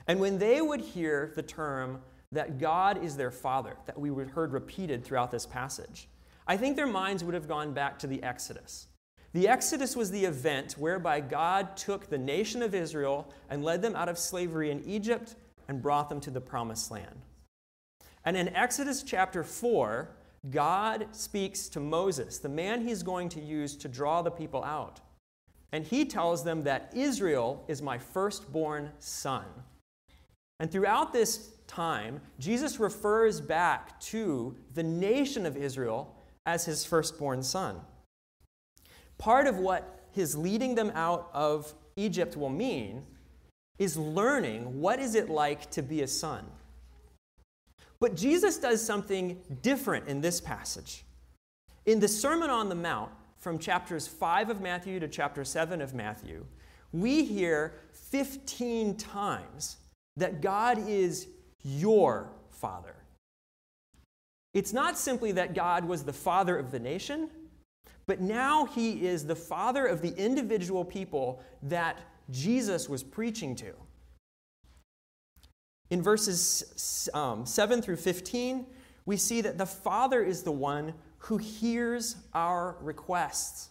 And 0.07 0.19
when 0.19 0.37
they 0.37 0.61
would 0.61 0.81
hear 0.81 1.31
the 1.35 1.43
term 1.43 2.01
that 2.31 2.59
God 2.59 3.03
is 3.03 3.17
their 3.17 3.31
Father, 3.31 3.75
that 3.85 3.99
we 3.99 4.09
heard 4.09 4.53
repeated 4.53 5.03
throughout 5.03 5.31
this 5.31 5.45
passage, 5.45 6.07
I 6.47 6.57
think 6.57 6.75
their 6.75 6.87
minds 6.87 7.23
would 7.23 7.33
have 7.33 7.47
gone 7.47 7.73
back 7.73 7.99
to 7.99 8.07
the 8.07 8.21
Exodus. 8.23 8.87
The 9.33 9.47
Exodus 9.47 9.95
was 9.95 10.11
the 10.11 10.25
event 10.25 10.73
whereby 10.73 11.21
God 11.21 11.77
took 11.77 12.09
the 12.09 12.17
nation 12.17 12.61
of 12.61 12.75
Israel 12.75 13.31
and 13.49 13.63
led 13.63 13.81
them 13.81 13.95
out 13.95 14.09
of 14.09 14.17
slavery 14.17 14.71
in 14.71 14.83
Egypt 14.83 15.35
and 15.67 15.81
brought 15.81 16.09
them 16.09 16.19
to 16.21 16.31
the 16.31 16.41
promised 16.41 16.91
land. 16.91 17.21
And 18.25 18.35
in 18.35 18.49
Exodus 18.55 19.03
chapter 19.03 19.43
4, 19.43 20.09
God 20.49 21.07
speaks 21.11 21.69
to 21.69 21.79
Moses, 21.79 22.39
the 22.39 22.49
man 22.49 22.85
he's 22.85 23.03
going 23.03 23.29
to 23.29 23.39
use 23.39 23.75
to 23.77 23.87
draw 23.87 24.21
the 24.21 24.31
people 24.31 24.63
out. 24.63 24.99
And 25.71 25.85
he 25.85 26.03
tells 26.03 26.43
them 26.43 26.63
that 26.63 26.91
Israel 26.93 27.63
is 27.67 27.81
my 27.81 27.97
firstborn 27.97 28.91
son. 28.99 29.45
And 30.59 30.69
throughout 30.69 31.13
this 31.13 31.51
time, 31.67 32.19
Jesus 32.37 32.79
refers 32.79 33.39
back 33.39 33.99
to 34.01 34.55
the 34.73 34.83
nation 34.83 35.45
of 35.45 35.55
Israel 35.55 36.15
as 36.45 36.65
his 36.65 36.83
firstborn 36.83 37.41
son. 37.41 37.79
Part 39.21 39.45
of 39.45 39.59
what 39.59 39.99
his 40.13 40.35
leading 40.35 40.73
them 40.73 40.91
out 40.95 41.29
of 41.31 41.75
Egypt 41.95 42.35
will 42.35 42.49
mean 42.49 43.05
is 43.77 43.95
learning 43.95 44.81
what 44.81 44.97
is 44.97 45.13
it 45.13 45.29
like 45.29 45.69
to 45.69 45.83
be 45.83 46.01
a 46.01 46.07
son. 46.07 46.43
But 47.99 48.15
Jesus 48.15 48.57
does 48.57 48.83
something 48.83 49.39
different 49.61 50.07
in 50.07 50.21
this 50.21 50.41
passage. 50.41 51.05
In 51.85 51.99
the 51.99 52.07
Sermon 52.07 52.49
on 52.49 52.67
the 52.67 52.73
Mount, 52.73 53.11
from 53.37 53.59
chapters 53.59 54.07
5 54.07 54.49
of 54.49 54.59
Matthew 54.59 54.99
to 54.99 55.07
chapter 55.07 55.45
7 55.45 55.81
of 55.81 55.93
Matthew, 55.93 56.43
we 56.91 57.23
hear 57.23 57.75
15 57.93 58.97
times 58.97 59.77
that 60.17 60.41
God 60.41 60.89
is 60.89 61.27
your 61.61 62.31
Father. 62.49 62.95
It's 64.55 64.73
not 64.73 64.97
simply 64.97 65.31
that 65.33 65.53
God 65.53 65.85
was 65.85 66.05
the 66.05 66.11
Father 66.11 66.57
of 66.57 66.71
the 66.71 66.79
nation, 66.79 67.29
but 68.05 68.21
now 68.21 68.65
He 68.65 69.05
is 69.05 69.25
the 69.25 69.35
Father 69.35 69.85
of 69.85 70.01
the 70.01 70.13
individual 70.15 70.85
people 70.85 71.43
that 71.63 71.99
Jesus 72.29 72.87
was 72.89 73.03
preaching 73.03 73.55
to. 73.57 73.73
In 75.89 76.01
verses 76.01 77.09
um, 77.13 77.45
7 77.45 77.81
through 77.81 77.97
15, 77.97 78.65
we 79.05 79.17
see 79.17 79.41
that 79.41 79.57
the 79.57 79.65
Father 79.65 80.23
is 80.23 80.43
the 80.43 80.51
one 80.51 80.93
who 81.19 81.37
hears 81.37 82.15
our 82.33 82.77
requests. 82.81 83.69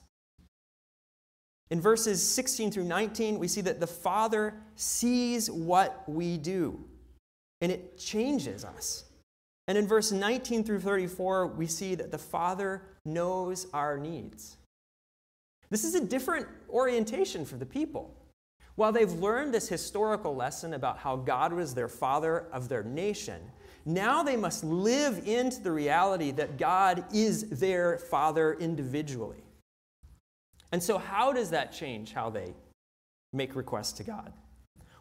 In 1.71 1.81
verses 1.81 2.27
16 2.27 2.73
through 2.73 2.85
19, 2.85 3.39
we 3.39 3.49
see 3.49 3.61
that 3.63 3.81
the 3.81 3.87
Father 3.87 4.55
sees 4.75 5.51
what 5.51 6.03
we 6.09 6.37
do, 6.37 6.85
and 7.61 7.71
it 7.71 7.97
changes 7.97 8.65
us. 8.65 9.05
And 9.69 9.79
in 9.79 9.87
verse 9.87 10.11
19 10.11 10.65
through 10.65 10.81
34, 10.81 11.47
we 11.47 11.67
see 11.67 11.95
that 11.95 12.11
the 12.11 12.19
Father 12.19 12.83
knows 13.05 13.67
our 13.73 13.99
needs. 13.99 14.57
This 15.71 15.85
is 15.85 15.95
a 15.95 16.05
different 16.05 16.47
orientation 16.69 17.45
for 17.45 17.57
the 17.57 17.67
people. 17.67 18.15
While 18.75 18.93
they've 18.93 19.13
learned 19.13 19.53
this 19.53 19.69
historical 19.69 20.35
lesson 20.35 20.75
about 20.75 20.99
how 20.99 21.17
God 21.17 21.53
was 21.53 21.75
their 21.75 21.89
father 21.89 22.47
of 22.53 22.69
their 22.69 22.83
nation, 22.83 23.41
now 23.85 24.23
they 24.23 24.37
must 24.37 24.65
live 24.65 25.27
into 25.27 25.61
the 25.61 25.73
reality 25.73 26.31
that 26.33 26.59
God 26.59 27.05
is 27.13 27.49
their 27.51 27.99
father 27.99 28.55
individually. 28.55 29.43
And 30.73 30.83
so, 30.83 30.99
how 30.99 31.33
does 31.33 31.51
that 31.51 31.73
change 31.73 32.13
how 32.13 32.31
they 32.31 32.55
make 33.33 33.57
requests 33.57 33.93
to 33.95 34.05
God? 34.05 34.33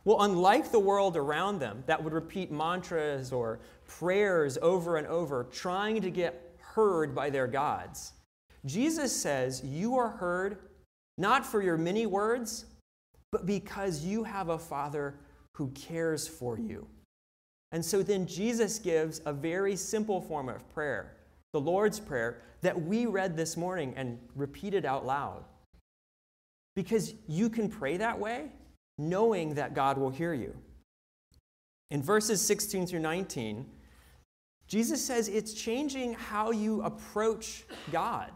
Well, 0.05 0.21
unlike 0.21 0.71
the 0.71 0.79
world 0.79 1.17
around 1.17 1.59
them 1.59 1.83
that 1.85 2.03
would 2.03 2.13
repeat 2.13 2.51
mantras 2.51 3.31
or 3.31 3.59
prayers 3.87 4.57
over 4.61 4.97
and 4.97 5.05
over, 5.07 5.45
trying 5.51 6.01
to 6.01 6.09
get 6.09 6.48
heard 6.79 7.13
by 7.13 7.29
their 7.29 7.47
gods, 7.47 8.13
Jesus 8.65 9.15
says, 9.15 9.61
You 9.63 9.97
are 9.97 10.09
heard 10.09 10.59
not 11.17 11.45
for 11.45 11.61
your 11.61 11.77
many 11.77 12.05
words, 12.05 12.65
but 13.31 13.45
because 13.45 14.03
you 14.05 14.23
have 14.23 14.49
a 14.49 14.57
Father 14.57 15.15
who 15.55 15.69
cares 15.71 16.27
for 16.27 16.57
you. 16.57 16.87
And 17.71 17.83
so 17.83 18.01
then 18.01 18.25
Jesus 18.25 18.79
gives 18.79 19.21
a 19.25 19.33
very 19.33 19.75
simple 19.75 20.21
form 20.21 20.49
of 20.49 20.67
prayer, 20.73 21.17
the 21.53 21.59
Lord's 21.59 21.99
Prayer, 21.99 22.41
that 22.61 22.81
we 22.81 23.05
read 23.05 23.35
this 23.35 23.57
morning 23.57 23.93
and 23.95 24.17
repeated 24.35 24.85
out 24.85 25.05
loud. 25.05 25.43
Because 26.75 27.13
you 27.27 27.49
can 27.49 27.69
pray 27.69 27.97
that 27.97 28.17
way 28.17 28.51
knowing 28.97 29.55
that 29.55 29.73
God 29.73 29.97
will 29.97 30.09
hear 30.09 30.33
you. 30.33 30.55
In 31.91 32.03
verses 32.03 32.41
16 32.41 32.87
through 32.87 32.99
19, 32.99 33.65
Jesus 34.69 35.03
says 35.03 35.27
it's 35.27 35.53
changing 35.53 36.13
how 36.13 36.51
you 36.51 36.83
approach 36.83 37.65
God. 37.91 38.31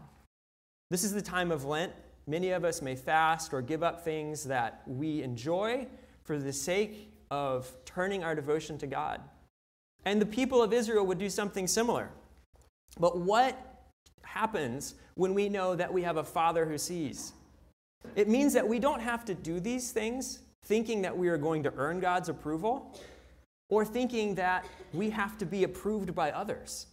This 0.90 1.04
is 1.04 1.14
the 1.14 1.22
time 1.22 1.52
of 1.52 1.64
Lent. 1.64 1.92
Many 2.26 2.50
of 2.50 2.64
us 2.64 2.82
may 2.82 2.96
fast 2.96 3.54
or 3.54 3.62
give 3.62 3.84
up 3.84 4.04
things 4.04 4.42
that 4.44 4.82
we 4.86 5.22
enjoy 5.22 5.86
for 6.24 6.36
the 6.38 6.52
sake 6.52 7.12
of 7.30 7.72
turning 7.84 8.24
our 8.24 8.34
devotion 8.34 8.76
to 8.78 8.86
God. 8.88 9.20
And 10.04 10.20
the 10.20 10.26
people 10.26 10.60
of 10.60 10.72
Israel 10.72 11.06
would 11.06 11.18
do 11.18 11.30
something 11.30 11.68
similar. 11.68 12.10
But 12.98 13.16
what 13.16 13.86
happens 14.22 14.96
when 15.14 15.34
we 15.34 15.48
know 15.48 15.76
that 15.76 15.92
we 15.92 16.02
have 16.02 16.16
a 16.16 16.24
Father 16.24 16.66
who 16.66 16.78
sees? 16.78 17.32
It 18.16 18.28
means 18.28 18.52
that 18.54 18.66
we 18.66 18.80
don't 18.80 19.00
have 19.00 19.24
to 19.26 19.34
do 19.34 19.60
these 19.60 19.92
things 19.92 20.40
thinking 20.64 21.02
that 21.02 21.16
we 21.16 21.28
are 21.28 21.36
going 21.36 21.62
to 21.62 21.72
earn 21.76 22.00
God's 22.00 22.28
approval 22.28 22.98
or 23.68 23.84
thinking 23.84 24.34
that 24.34 24.66
we 24.92 25.10
have 25.10 25.38
to 25.38 25.46
be 25.46 25.64
approved 25.64 26.14
by 26.14 26.30
others. 26.30 26.86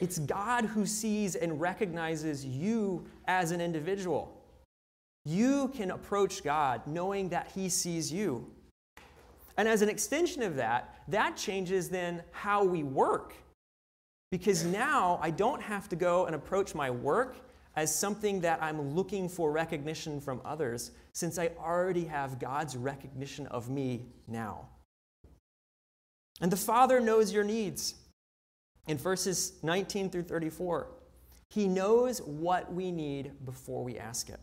It's 0.00 0.18
God 0.18 0.64
who 0.64 0.86
sees 0.86 1.34
and 1.34 1.60
recognizes 1.60 2.44
you 2.44 3.06
as 3.26 3.50
an 3.50 3.60
individual. 3.60 4.32
You 5.24 5.68
can 5.74 5.90
approach 5.90 6.44
God 6.44 6.86
knowing 6.86 7.30
that 7.30 7.50
He 7.54 7.68
sees 7.68 8.12
you. 8.12 8.48
And 9.56 9.66
as 9.66 9.82
an 9.82 9.88
extension 9.88 10.42
of 10.42 10.56
that, 10.56 10.94
that 11.08 11.36
changes 11.36 11.88
then 11.88 12.22
how 12.30 12.62
we 12.62 12.82
work. 12.82 13.34
Because 14.30 14.64
now 14.64 15.18
I 15.22 15.30
don't 15.30 15.62
have 15.62 15.88
to 15.88 15.96
go 15.96 16.26
and 16.26 16.34
approach 16.34 16.74
my 16.74 16.90
work 16.90 17.36
as 17.74 17.94
something 17.94 18.40
that 18.40 18.62
I'm 18.62 18.94
looking 18.94 19.28
for 19.28 19.50
recognition 19.50 20.20
from 20.20 20.40
others, 20.44 20.92
since 21.12 21.38
I 21.38 21.50
already 21.58 22.04
have 22.04 22.38
God's 22.38 22.76
recognition 22.76 23.46
of 23.48 23.68
me 23.68 24.06
now. 24.26 24.68
And 26.40 26.52
the 26.52 26.56
Father 26.56 27.00
knows 27.00 27.32
your 27.32 27.44
needs. 27.44 27.94
In 28.86 28.98
verses 28.98 29.54
19 29.62 30.10
through 30.10 30.24
34, 30.24 30.88
He 31.50 31.66
knows 31.66 32.20
what 32.20 32.72
we 32.72 32.92
need 32.92 33.32
before 33.44 33.82
we 33.82 33.98
ask 33.98 34.28
it. 34.28 34.40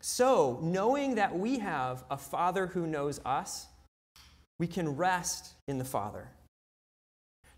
So, 0.00 0.58
knowing 0.62 1.16
that 1.16 1.38
we 1.38 1.58
have 1.58 2.04
a 2.10 2.16
Father 2.16 2.66
who 2.66 2.86
knows 2.86 3.20
us, 3.24 3.66
we 4.58 4.66
can 4.66 4.96
rest 4.96 5.54
in 5.68 5.78
the 5.78 5.84
Father. 5.84 6.28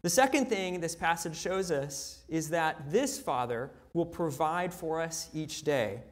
The 0.03 0.11
second 0.11 0.47
thing 0.47 0.81
this 0.81 0.97
passage 0.97 1.37
shows 1.37 1.71
us 1.71 2.25
is 2.29 2.51
that 2.51 2.91
this 2.91 3.21
Father 3.21 3.71
will 3.95 4.07
provide 4.07 4.75
for 4.75 5.01
us 5.01 5.31
each 5.33 5.63
day. 5.63 6.03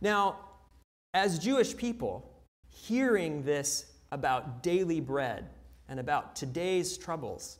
Now, 0.00 0.36
as 1.14 1.38
Jewish 1.38 1.74
people, 1.74 2.30
hearing 2.68 3.44
this 3.44 3.86
about 4.10 4.62
daily 4.62 5.00
bread 5.00 5.50
and 5.88 6.00
about 6.00 6.36
today's 6.36 6.96
troubles, 6.96 7.58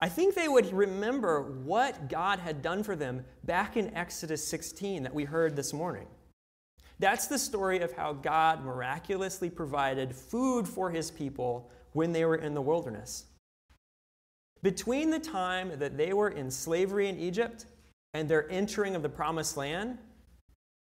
I 0.00 0.08
think 0.08 0.34
they 0.34 0.48
would 0.48 0.72
remember 0.72 1.42
what 1.62 2.08
God 2.08 2.40
had 2.40 2.60
done 2.60 2.82
for 2.82 2.96
them 2.96 3.24
back 3.44 3.76
in 3.76 3.94
Exodus 3.94 4.46
16 4.48 5.04
that 5.04 5.14
we 5.14 5.24
heard 5.24 5.54
this 5.54 5.72
morning. 5.72 6.08
That's 6.98 7.26
the 7.26 7.38
story 7.38 7.80
of 7.80 7.92
how 7.92 8.12
God 8.12 8.64
miraculously 8.64 9.48
provided 9.48 10.14
food 10.14 10.66
for 10.66 10.90
his 10.90 11.10
people 11.10 11.70
when 11.92 12.12
they 12.12 12.24
were 12.24 12.36
in 12.36 12.54
the 12.54 12.60
wilderness. 12.60 13.26
Between 14.62 15.10
the 15.10 15.18
time 15.18 15.78
that 15.78 15.96
they 15.96 16.12
were 16.12 16.30
in 16.30 16.50
slavery 16.50 17.08
in 17.08 17.18
Egypt 17.18 17.66
and 18.14 18.28
their 18.28 18.50
entering 18.50 18.94
of 18.94 19.02
the 19.02 19.08
promised 19.08 19.56
land 19.56 19.98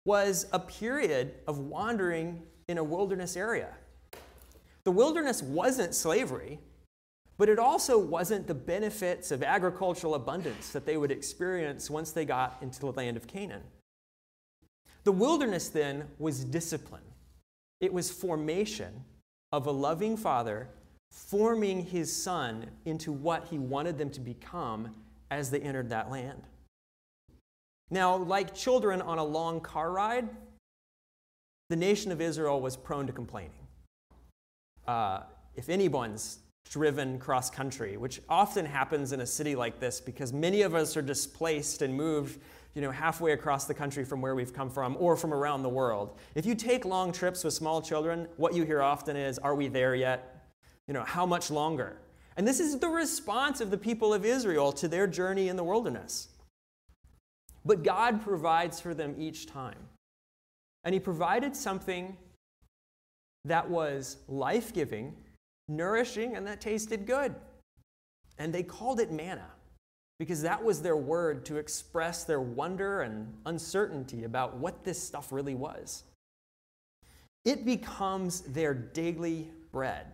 was 0.06 0.48
a 0.54 0.60
period 0.60 1.34
of 1.48 1.60
wandering 1.60 2.44
in 2.68 2.78
a 2.78 2.84
wilderness 2.84 3.36
area. 3.36 3.70
The 4.84 4.92
wilderness 4.92 5.42
wasn't 5.42 5.94
slavery, 5.94 6.60
but 7.38 7.50
it 7.50 7.60
also 7.60 7.98
wasn't 7.98 8.48
the 8.48 8.54
benefits 8.54 9.32
of 9.32 9.44
agricultural 9.44 10.16
abundance 10.16 10.70
that 10.70 10.86
they 10.86 10.98
would 10.98 11.12
experience 11.12 11.90
once 11.90 12.12
they 12.12 12.26
got 12.26 12.58
into 12.62 12.80
the 12.80 12.92
land 12.92 13.18
of 13.18 13.28
Canaan. 13.28 13.64
The 15.04 15.12
wilderness 15.12 15.70
then 15.70 16.06
was 16.18 16.44
discipline, 16.44 17.02
it 17.80 17.94
was 17.94 18.12
formation 18.12 19.04
of 19.52 19.66
a 19.66 19.72
loving 19.72 20.18
father 20.18 20.70
forming 21.12 21.86
his 21.86 22.16
son 22.16 22.68
into 22.86 23.12
what 23.12 23.48
he 23.48 23.58
wanted 23.58 23.98
them 23.98 24.10
to 24.12 24.20
become 24.20 24.96
as 25.32 25.50
they 25.50 25.60
entered 25.60 25.90
that 25.90 26.12
land. 26.12 26.44
Now, 27.90 28.16
like 28.16 28.54
children 28.54 29.02
on 29.02 29.18
a 29.18 29.24
long 29.24 29.62
car 29.62 29.92
ride, 29.92 30.30
the 31.70 31.76
nation 31.76 32.12
of 32.12 32.22
Israel 32.22 32.62
was 32.62 32.78
prone 32.78 33.08
to 33.08 33.14
complaining. 33.14 33.59
Uh, 34.90 35.22
if 35.56 35.70
anyone's 35.70 36.40
driven 36.68 37.20
cross 37.20 37.48
country, 37.52 37.96
which 37.96 38.20
often 38.28 38.66
happens 38.66 39.12
in 39.12 39.22
a 39.22 39.26
city 39.26 39.56
like 39.56 39.80
this 39.80 40.02
because 40.02 40.34
many 40.34 40.64
of 40.64 40.74
us 40.74 40.98
are 40.98 41.04
displaced 41.04 41.84
and 41.84 41.94
moved 41.94 42.40
you 42.74 42.82
know, 42.82 42.90
halfway 42.90 43.34
across 43.34 43.66
the 43.66 43.74
country 43.74 44.04
from 44.04 44.20
where 44.20 44.34
we've 44.34 44.52
come 44.52 44.68
from 44.68 44.98
or 45.00 45.16
from 45.16 45.32
around 45.32 45.62
the 45.62 45.70
world. 45.70 46.18
If 46.34 46.44
you 46.48 46.56
take 46.56 46.86
long 46.86 47.12
trips 47.12 47.44
with 47.44 47.54
small 47.54 47.84
children, 47.84 48.28
what 48.38 48.56
you 48.56 48.64
hear 48.64 48.82
often 48.82 49.16
is, 49.16 49.38
Are 49.38 49.54
we 49.54 49.68
there 49.68 49.94
yet? 49.94 50.48
You 50.88 50.96
know, 50.96 51.04
how 51.04 51.24
much 51.24 51.52
longer? 51.52 51.98
And 52.36 52.48
this 52.48 52.60
is 52.60 52.80
the 52.80 52.90
response 52.90 53.62
of 53.62 53.70
the 53.70 53.78
people 53.78 54.12
of 54.12 54.26
Israel 54.26 54.72
to 54.72 54.88
their 54.88 55.06
journey 55.06 55.50
in 55.50 55.56
the 55.56 55.64
wilderness. 55.64 56.30
But 57.64 57.84
God 57.84 58.24
provides 58.24 58.80
for 58.80 58.96
them 58.96 59.14
each 59.20 59.46
time. 59.46 59.78
And 60.84 60.96
He 60.96 61.00
provided 61.00 61.56
something 61.56 62.18
that 63.46 63.70
was 63.70 64.18
life 64.28 64.74
giving, 64.74 65.16
nourishing, 65.68 66.36
and 66.36 66.46
that 66.48 66.62
tasted 66.62 67.06
good. 67.06 67.36
And 68.38 68.54
they 68.54 68.64
called 68.64 69.00
it 69.00 69.12
manna 69.12 69.48
because 70.20 70.42
that 70.42 70.64
was 70.64 70.82
their 70.82 70.98
word 70.98 71.46
to 71.46 71.58
express 71.58 72.26
their 72.26 72.42
wonder 72.42 73.02
and 73.02 73.34
uncertainty 73.46 74.26
about 74.26 74.58
what 74.58 74.84
this 74.84 75.02
stuff 75.02 75.32
really 75.32 75.56
was. 75.56 76.04
It 77.46 77.66
becomes 77.66 78.42
their 78.42 78.74
daily 78.74 79.50
bread. 79.72 80.08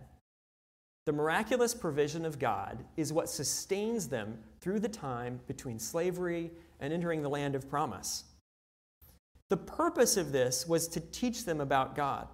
The 1.06 1.12
miraculous 1.12 1.74
provision 1.74 2.24
of 2.24 2.38
God 2.38 2.84
is 2.96 3.12
what 3.12 3.28
sustains 3.28 4.08
them 4.08 4.38
through 4.60 4.80
the 4.80 4.88
time 4.88 5.40
between 5.46 5.78
slavery 5.78 6.50
and 6.80 6.92
entering 6.92 7.22
the 7.22 7.28
land 7.28 7.54
of 7.54 7.68
promise. 7.68 8.24
The 9.48 9.56
purpose 9.56 10.16
of 10.16 10.32
this 10.32 10.66
was 10.66 10.88
to 10.88 11.00
teach 11.00 11.44
them 11.44 11.60
about 11.60 11.94
God. 11.94 12.28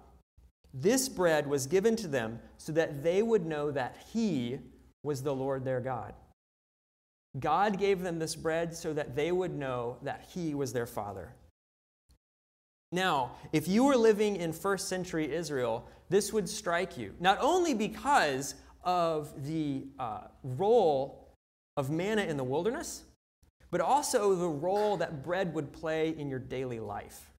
This 0.73 1.07
bread 1.07 1.47
was 1.47 1.67
given 1.67 1.95
to 1.97 2.07
them 2.07 2.39
so 2.57 2.71
that 2.71 3.03
they 3.03 3.21
would 3.21 3.45
know 3.45 3.71
that 3.71 3.97
He 4.11 4.59
was 5.03 5.21
the 5.21 5.35
Lord 5.35 5.63
their 5.63 5.81
God. 5.81 6.13
God 7.39 7.79
gave 7.79 8.01
them 8.01 8.19
this 8.19 8.35
bread 8.35 8.75
so 8.75 8.93
that 8.93 9.15
they 9.15 9.31
would 9.31 9.53
know 9.53 9.97
that 10.01 10.29
He 10.33 10.55
was 10.55 10.73
their 10.73 10.85
Father. 10.85 11.33
Now, 12.91 13.31
if 13.51 13.67
you 13.67 13.83
were 13.83 13.97
living 13.97 14.35
in 14.35 14.53
first 14.53 14.87
century 14.87 15.31
Israel, 15.33 15.87
this 16.09 16.31
would 16.31 16.47
strike 16.47 16.97
you, 16.97 17.15
not 17.19 17.39
only 17.41 17.73
because 17.73 18.53
of 18.83 19.45
the 19.45 19.87
uh, 19.97 20.27
role 20.43 21.33
of 21.75 21.89
manna 21.89 22.23
in 22.23 22.37
the 22.37 22.43
wilderness, 22.43 23.03
but 23.71 23.81
also 23.81 24.35
the 24.35 24.47
role 24.47 24.97
that 24.97 25.23
bread 25.23 25.55
would 25.55 25.73
play 25.73 26.09
in 26.09 26.29
your 26.29 26.37
daily 26.37 26.79
life. 26.79 27.31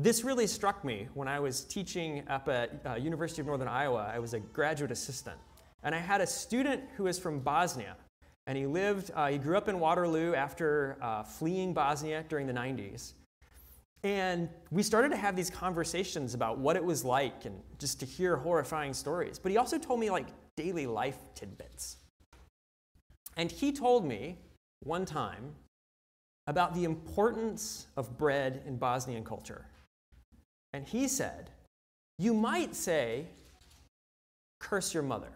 This 0.00 0.22
really 0.22 0.46
struck 0.46 0.84
me 0.84 1.08
when 1.14 1.26
I 1.26 1.40
was 1.40 1.64
teaching 1.64 2.22
up 2.28 2.48
at 2.48 2.80
uh, 2.86 2.94
University 2.94 3.40
of 3.40 3.48
Northern 3.48 3.66
Iowa. 3.66 4.08
I 4.14 4.20
was 4.20 4.32
a 4.32 4.38
graduate 4.38 4.92
assistant. 4.92 5.36
And 5.82 5.92
I 5.92 5.98
had 5.98 6.20
a 6.20 6.26
student 6.26 6.84
who 6.96 7.04
was 7.04 7.18
from 7.18 7.40
Bosnia. 7.40 7.96
And 8.46 8.56
he 8.56 8.64
lived, 8.64 9.10
uh, 9.12 9.26
he 9.26 9.38
grew 9.38 9.56
up 9.56 9.68
in 9.68 9.80
Waterloo 9.80 10.34
after 10.34 10.98
uh, 11.02 11.24
fleeing 11.24 11.74
Bosnia 11.74 12.24
during 12.28 12.46
the 12.46 12.52
90s. 12.52 13.14
And 14.04 14.48
we 14.70 14.84
started 14.84 15.08
to 15.08 15.16
have 15.16 15.34
these 15.34 15.50
conversations 15.50 16.32
about 16.32 16.58
what 16.58 16.76
it 16.76 16.84
was 16.84 17.04
like 17.04 17.44
and 17.44 17.60
just 17.80 17.98
to 17.98 18.06
hear 18.06 18.36
horrifying 18.36 18.94
stories. 18.94 19.40
But 19.40 19.50
he 19.50 19.58
also 19.58 19.78
told 19.78 19.98
me 19.98 20.10
like 20.10 20.28
daily 20.56 20.86
life 20.86 21.18
tidbits. 21.34 21.96
And 23.36 23.50
he 23.50 23.72
told 23.72 24.06
me 24.06 24.38
one 24.78 25.04
time 25.04 25.56
about 26.46 26.72
the 26.72 26.84
importance 26.84 27.88
of 27.96 28.16
bread 28.16 28.62
in 28.64 28.76
Bosnian 28.76 29.24
culture. 29.24 29.66
And 30.78 30.86
he 30.86 31.08
said, 31.08 31.50
You 32.18 32.32
might 32.32 32.72
say, 32.72 33.26
curse 34.60 34.94
your 34.94 35.02
mother. 35.02 35.32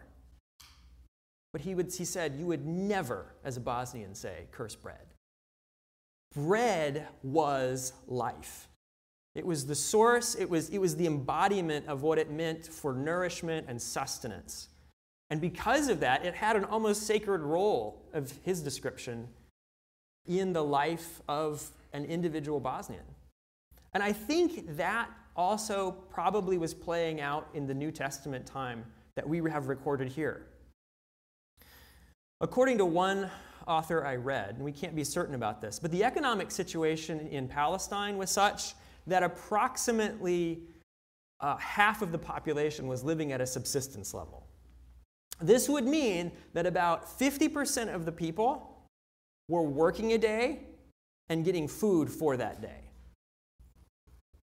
But 1.51 1.59
he, 1.59 1.75
would, 1.75 1.93
he 1.93 2.05
said, 2.05 2.35
You 2.39 2.45
would 2.45 2.65
never, 2.65 3.35
as 3.43 3.57
a 3.57 3.59
Bosnian, 3.59 4.15
say, 4.15 4.47
curse 4.51 4.73
bread. 4.73 5.05
Bread 6.33 7.09
was 7.23 7.91
life. 8.07 8.69
It 9.35 9.45
was 9.45 9.65
the 9.65 9.75
source, 9.75 10.33
it 10.33 10.49
was, 10.49 10.69
it 10.69 10.77
was 10.77 10.95
the 10.95 11.07
embodiment 11.07 11.87
of 11.87 12.03
what 12.03 12.19
it 12.19 12.31
meant 12.31 12.65
for 12.65 12.93
nourishment 12.93 13.65
and 13.67 13.81
sustenance. 13.81 14.69
And 15.29 15.41
because 15.41 15.89
of 15.89 15.99
that, 15.99 16.25
it 16.25 16.35
had 16.35 16.55
an 16.55 16.63
almost 16.63 17.05
sacred 17.05 17.41
role 17.41 18.01
of 18.13 18.31
his 18.43 18.61
description 18.61 19.27
in 20.25 20.53
the 20.53 20.63
life 20.63 21.21
of 21.27 21.69
an 21.91 22.05
individual 22.05 22.61
Bosnian. 22.61 23.03
And 23.93 24.01
I 24.01 24.13
think 24.13 24.77
that 24.77 25.09
also 25.35 25.91
probably 26.09 26.57
was 26.57 26.73
playing 26.73 27.21
out 27.21 27.47
in 27.53 27.67
the 27.67 27.73
New 27.73 27.91
Testament 27.91 28.45
time 28.45 28.85
that 29.15 29.27
we 29.27 29.37
have 29.49 29.67
recorded 29.67 30.09
here. 30.09 30.47
According 32.41 32.77
to 32.79 32.85
one 32.85 33.29
author 33.67 34.05
I 34.05 34.15
read, 34.15 34.55
and 34.55 34.65
we 34.65 34.71
can't 34.71 34.95
be 34.95 35.03
certain 35.03 35.35
about 35.35 35.61
this, 35.61 35.79
but 35.79 35.91
the 35.91 36.03
economic 36.03 36.51
situation 36.51 37.27
in 37.27 37.47
Palestine 37.47 38.17
was 38.17 38.29
such 38.29 38.73
that 39.07 39.23
approximately 39.23 40.61
uh, 41.39 41.57
half 41.57 42.01
of 42.01 42.11
the 42.11 42.17
population 42.17 42.87
was 42.87 43.03
living 43.03 43.31
at 43.31 43.41
a 43.41 43.45
subsistence 43.45 44.13
level. 44.13 44.45
This 45.41 45.67
would 45.67 45.85
mean 45.85 46.31
that 46.53 46.65
about 46.65 47.19
50% 47.19 47.93
of 47.93 48.05
the 48.05 48.11
people 48.11 48.77
were 49.49 49.63
working 49.63 50.13
a 50.13 50.17
day 50.17 50.59
and 51.29 51.43
getting 51.43 51.67
food 51.67 52.09
for 52.09 52.37
that 52.37 52.61
day. 52.61 52.79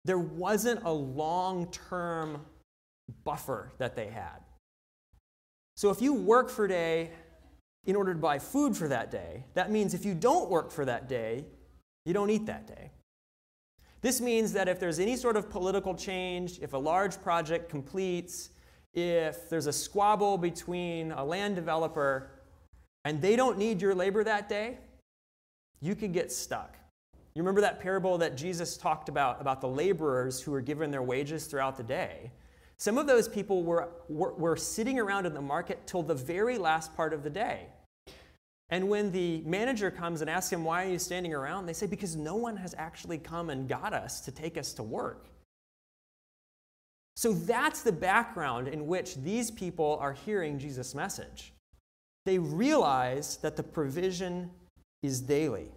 There 0.05 0.19
wasn't 0.19 0.83
a 0.85 0.93
long 0.93 1.71
term 1.71 2.45
buffer 3.25 3.73
that 3.79 3.95
they 3.95 4.09
had. 4.09 4.41
So 5.77 5.91
if 5.91 6.03
you 6.03 6.13
work 6.13 6.51
for 6.51 6.65
a 6.67 6.69
day 6.69 7.11
in 7.85 7.97
order 7.97 8.13
to 8.13 8.19
buy 8.19 8.39
food 8.39 8.77
for 8.77 8.89
that 8.89 9.11
day, 9.11 9.45
that 9.55 9.71
means 9.71 9.95
if 9.95 10.05
you 10.05 10.15
don't 10.15 10.51
work 10.51 10.71
for 10.71 10.85
that 10.85 11.09
day, 11.09 11.45
you 12.05 12.13
don't 12.13 12.31
eat 12.31 12.47
that 12.47 12.67
day. 12.67 12.91
This 14.01 14.21
means 14.21 14.53
that 14.53 14.69
if 14.69 14.81
there's 14.81 14.99
any 14.99 15.17
sort 15.17 15.37
of 15.37 15.49
political 15.49 15.95
change, 15.95 16.59
if 16.61 16.73
a 16.73 16.79
large 16.79 17.21
project 17.23 17.69
completes, 17.69 18.51
if 18.95 19.49
there's 19.49 19.69
a 19.69 19.73
squabble 19.73 20.37
between 20.37 21.13
a 21.13 21.25
land 21.25 21.55
developer 21.55 22.31
and 23.05 23.23
they 23.23 23.37
don't 23.37 23.59
need 23.59 23.81
your 23.81 23.95
labor 23.95 24.25
that 24.25 24.49
day, 24.49 24.79
you 25.81 25.95
could 25.95 26.13
get 26.13 26.33
stuck. 26.33 26.77
You 27.35 27.41
remember 27.41 27.63
that 27.63 27.81
parable 27.81 28.19
that 28.19 28.37
Jesus 28.37 28.77
talked 28.77 29.09
about, 29.09 29.41
about 29.41 29.61
the 29.61 29.69
laborers 29.69 30.43
who 30.43 30.51
were 30.51 30.61
given 30.61 30.91
their 30.91 31.03
wages 31.03 31.47
throughout 31.47 31.77
the 31.77 31.83
day? 31.83 32.31
Some 32.77 32.99
of 32.99 33.07
those 33.07 33.29
people 33.29 33.63
were, 33.63 33.89
were, 34.09 34.35
were, 34.35 34.57
sitting 34.57 34.99
around 34.99 35.25
in 35.25 35.35
the 35.35 35.41
market 35.41 35.87
till 35.87 36.03
the 36.03 36.15
very 36.15 36.59
last 36.59 36.95
part 36.95 37.13
of 37.15 37.23
the 37.23 37.31
day. 37.31 37.67
And 38.71 38.89
when 38.89 39.13
the 39.13 39.43
manager 39.47 39.91
comes 39.91 40.21
and 40.21 40.29
asks 40.29 40.53
him, 40.53 40.65
Why 40.65 40.87
are 40.87 40.91
you 40.91 40.99
standing 40.99 41.33
around? 41.33 41.67
they 41.67 41.75
say, 41.75 41.87
Because 41.87 42.17
no 42.17 42.37
one 42.37 42.57
has 42.57 42.75
actually 42.77 43.19
come 43.19 43.51
and 43.51 43.69
got 43.69 43.93
us 43.93 44.21
to 44.23 44.31
take 44.31 44.59
us 44.59 44.73
to 44.75 44.83
work. 44.83 45.27
So 47.17 47.33
that's 47.33 47.83
the 47.83 47.93
background 47.93 48.69
in 48.69 48.87
which 48.87 49.17
these 49.17 49.51
people 49.51 49.99
are 50.01 50.13
hearing 50.13 50.59
Jesus' 50.59 50.95
message. 50.95 51.53
They 52.25 52.39
realize 52.39 53.37
that 53.39 53.57
the 53.57 53.63
provision 53.63 54.51
is 55.03 55.21
daily. 55.21 55.71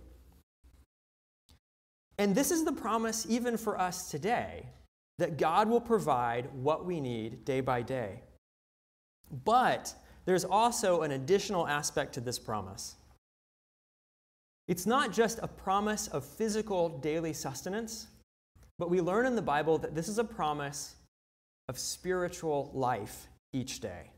And 2.17 2.33
this 2.33 2.51
is 2.51 2.63
the 2.63 2.71
promise 2.71 3.25
even 3.29 3.57
for 3.57 3.79
us 3.79 4.09
today 4.09 4.67
that 5.17 5.37
God 5.37 5.69
will 5.69 5.81
provide 5.81 6.49
what 6.53 6.85
we 6.85 6.99
need 6.99 7.45
day 7.45 7.61
by 7.61 7.81
day. 7.81 8.21
But 9.43 9.93
there's 10.25 10.45
also 10.45 11.01
an 11.01 11.11
additional 11.11 11.67
aspect 11.67 12.13
to 12.13 12.21
this 12.21 12.39
promise. 12.39 12.95
It's 14.67 14.85
not 14.85 15.11
just 15.11 15.39
a 15.41 15.47
promise 15.47 16.07
of 16.07 16.25
physical 16.25 16.89
daily 16.89 17.33
sustenance, 17.33 18.07
but 18.79 18.89
we 18.89 18.99
learn 18.99 19.25
in 19.25 19.35
the 19.35 19.41
Bible 19.41 19.77
that 19.77 19.95
this 19.95 20.07
is 20.07 20.17
a 20.17 20.23
promise 20.23 20.95
of 21.69 21.77
spiritual 21.77 22.71
life 22.73 23.27
each 23.53 23.79
day. 23.79 24.11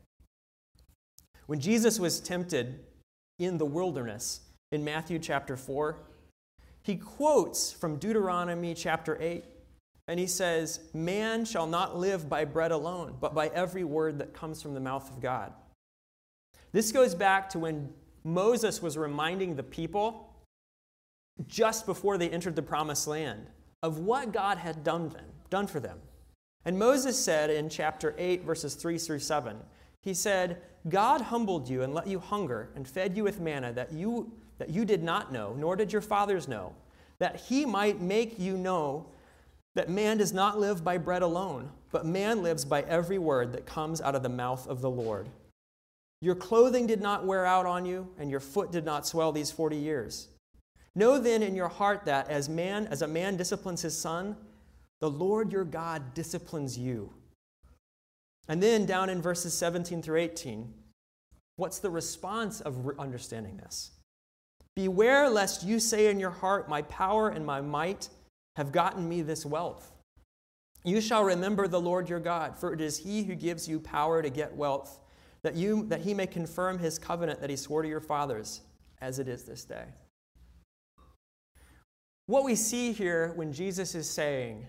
When 1.46 1.60
Jesus 1.60 1.98
was 1.98 2.20
tempted 2.20 2.80
in 3.38 3.58
the 3.58 3.64
wilderness 3.64 4.40
in 4.72 4.84
Matthew 4.84 5.18
chapter 5.18 5.56
4, 5.56 5.96
he 6.82 6.96
quotes 6.96 7.72
from 7.72 7.96
Deuteronomy 7.96 8.74
chapter 8.74 9.16
8, 9.20 9.44
and 10.06 10.18
he 10.18 10.26
says, 10.26 10.80
Man 10.94 11.44
shall 11.44 11.66
not 11.66 11.96
live 11.96 12.28
by 12.28 12.44
bread 12.44 12.72
alone, 12.72 13.16
but 13.20 13.34
by 13.34 13.48
every 13.48 13.84
word 13.84 14.18
that 14.18 14.32
comes 14.32 14.62
from 14.62 14.74
the 14.74 14.80
mouth 14.80 15.10
of 15.10 15.20
God. 15.20 15.52
This 16.72 16.92
goes 16.92 17.14
back 17.14 17.50
to 17.50 17.58
when 17.58 17.90
Moses 18.24 18.82
was 18.82 18.96
reminding 18.96 19.56
the 19.56 19.62
people 19.62 20.28
just 21.46 21.86
before 21.86 22.18
they 22.18 22.30
entered 22.30 22.56
the 22.56 22.62
promised 22.62 23.06
land 23.06 23.46
of 23.82 23.98
what 23.98 24.32
God 24.32 24.58
had 24.58 24.82
done, 24.82 25.08
them, 25.08 25.24
done 25.50 25.66
for 25.66 25.80
them. 25.80 25.98
And 26.64 26.78
Moses 26.78 27.22
said 27.22 27.50
in 27.50 27.68
chapter 27.68 28.14
8, 28.18 28.42
verses 28.42 28.74
3 28.74 28.98
through 28.98 29.20
7, 29.20 29.56
he 30.02 30.14
said, 30.14 30.62
God 30.88 31.20
humbled 31.20 31.68
you 31.68 31.82
and 31.82 31.94
let 31.94 32.06
you 32.06 32.18
hunger 32.18 32.70
and 32.74 32.86
fed 32.86 33.16
you 33.16 33.24
with 33.24 33.40
manna 33.40 33.72
that 33.72 33.92
you, 33.92 34.32
that 34.58 34.70
you 34.70 34.84
did 34.84 35.02
not 35.02 35.32
know, 35.32 35.54
nor 35.56 35.76
did 35.76 35.92
your 35.92 36.02
fathers 36.02 36.48
know, 36.48 36.74
that 37.18 37.36
he 37.48 37.64
might 37.64 38.00
make 38.00 38.38
you 38.38 38.56
know 38.56 39.06
that 39.74 39.88
man 39.88 40.18
does 40.18 40.32
not 40.32 40.58
live 40.58 40.84
by 40.84 40.98
bread 40.98 41.22
alone, 41.22 41.70
but 41.92 42.04
man 42.04 42.42
lives 42.42 42.64
by 42.64 42.82
every 42.82 43.18
word 43.18 43.52
that 43.52 43.66
comes 43.66 44.00
out 44.00 44.14
of 44.14 44.22
the 44.22 44.28
mouth 44.28 44.66
of 44.66 44.80
the 44.80 44.90
Lord. 44.90 45.28
Your 46.20 46.34
clothing 46.34 46.86
did 46.86 47.00
not 47.00 47.24
wear 47.24 47.46
out 47.46 47.66
on 47.66 47.86
you, 47.86 48.08
and 48.18 48.30
your 48.30 48.40
foot 48.40 48.72
did 48.72 48.84
not 48.84 49.06
swell 49.06 49.30
these 49.30 49.52
40 49.52 49.76
years. 49.76 50.28
Know 50.94 51.18
then 51.18 51.44
in 51.44 51.54
your 51.54 51.68
heart 51.68 52.06
that 52.06 52.28
as 52.28 52.48
man 52.48 52.88
as 52.88 53.02
a 53.02 53.06
man 53.06 53.36
disciplines 53.36 53.82
his 53.82 53.96
son, 53.96 54.36
the 55.00 55.08
Lord 55.08 55.52
your 55.52 55.64
God 55.64 56.14
disciplines 56.14 56.76
you. 56.76 57.12
And 58.48 58.60
then 58.60 58.84
down 58.84 59.10
in 59.10 59.22
verses 59.22 59.56
17 59.56 60.02
through 60.02 60.18
18, 60.18 60.72
what's 61.56 61.78
the 61.78 61.90
response 61.90 62.60
of 62.60 62.98
understanding 62.98 63.58
this? 63.58 63.92
Beware 64.78 65.28
lest 65.28 65.64
you 65.64 65.80
say 65.80 66.06
in 66.08 66.20
your 66.20 66.30
heart, 66.30 66.68
My 66.68 66.82
power 66.82 67.30
and 67.30 67.44
my 67.44 67.60
might 67.60 68.10
have 68.54 68.70
gotten 68.70 69.08
me 69.08 69.22
this 69.22 69.44
wealth. 69.44 69.90
You 70.84 71.00
shall 71.00 71.24
remember 71.24 71.66
the 71.66 71.80
Lord 71.80 72.08
your 72.08 72.20
God, 72.20 72.56
for 72.56 72.72
it 72.72 72.80
is 72.80 72.96
he 72.96 73.24
who 73.24 73.34
gives 73.34 73.66
you 73.66 73.80
power 73.80 74.22
to 74.22 74.30
get 74.30 74.54
wealth, 74.54 75.00
that, 75.42 75.56
you, 75.56 75.84
that 75.88 76.02
he 76.02 76.14
may 76.14 76.28
confirm 76.28 76.78
his 76.78 76.96
covenant 76.96 77.40
that 77.40 77.50
he 77.50 77.56
swore 77.56 77.82
to 77.82 77.88
your 77.88 78.00
fathers, 78.00 78.60
as 79.00 79.18
it 79.18 79.26
is 79.26 79.42
this 79.42 79.64
day. 79.64 79.86
What 82.26 82.44
we 82.44 82.54
see 82.54 82.92
here 82.92 83.32
when 83.34 83.52
Jesus 83.52 83.96
is 83.96 84.08
saying 84.08 84.64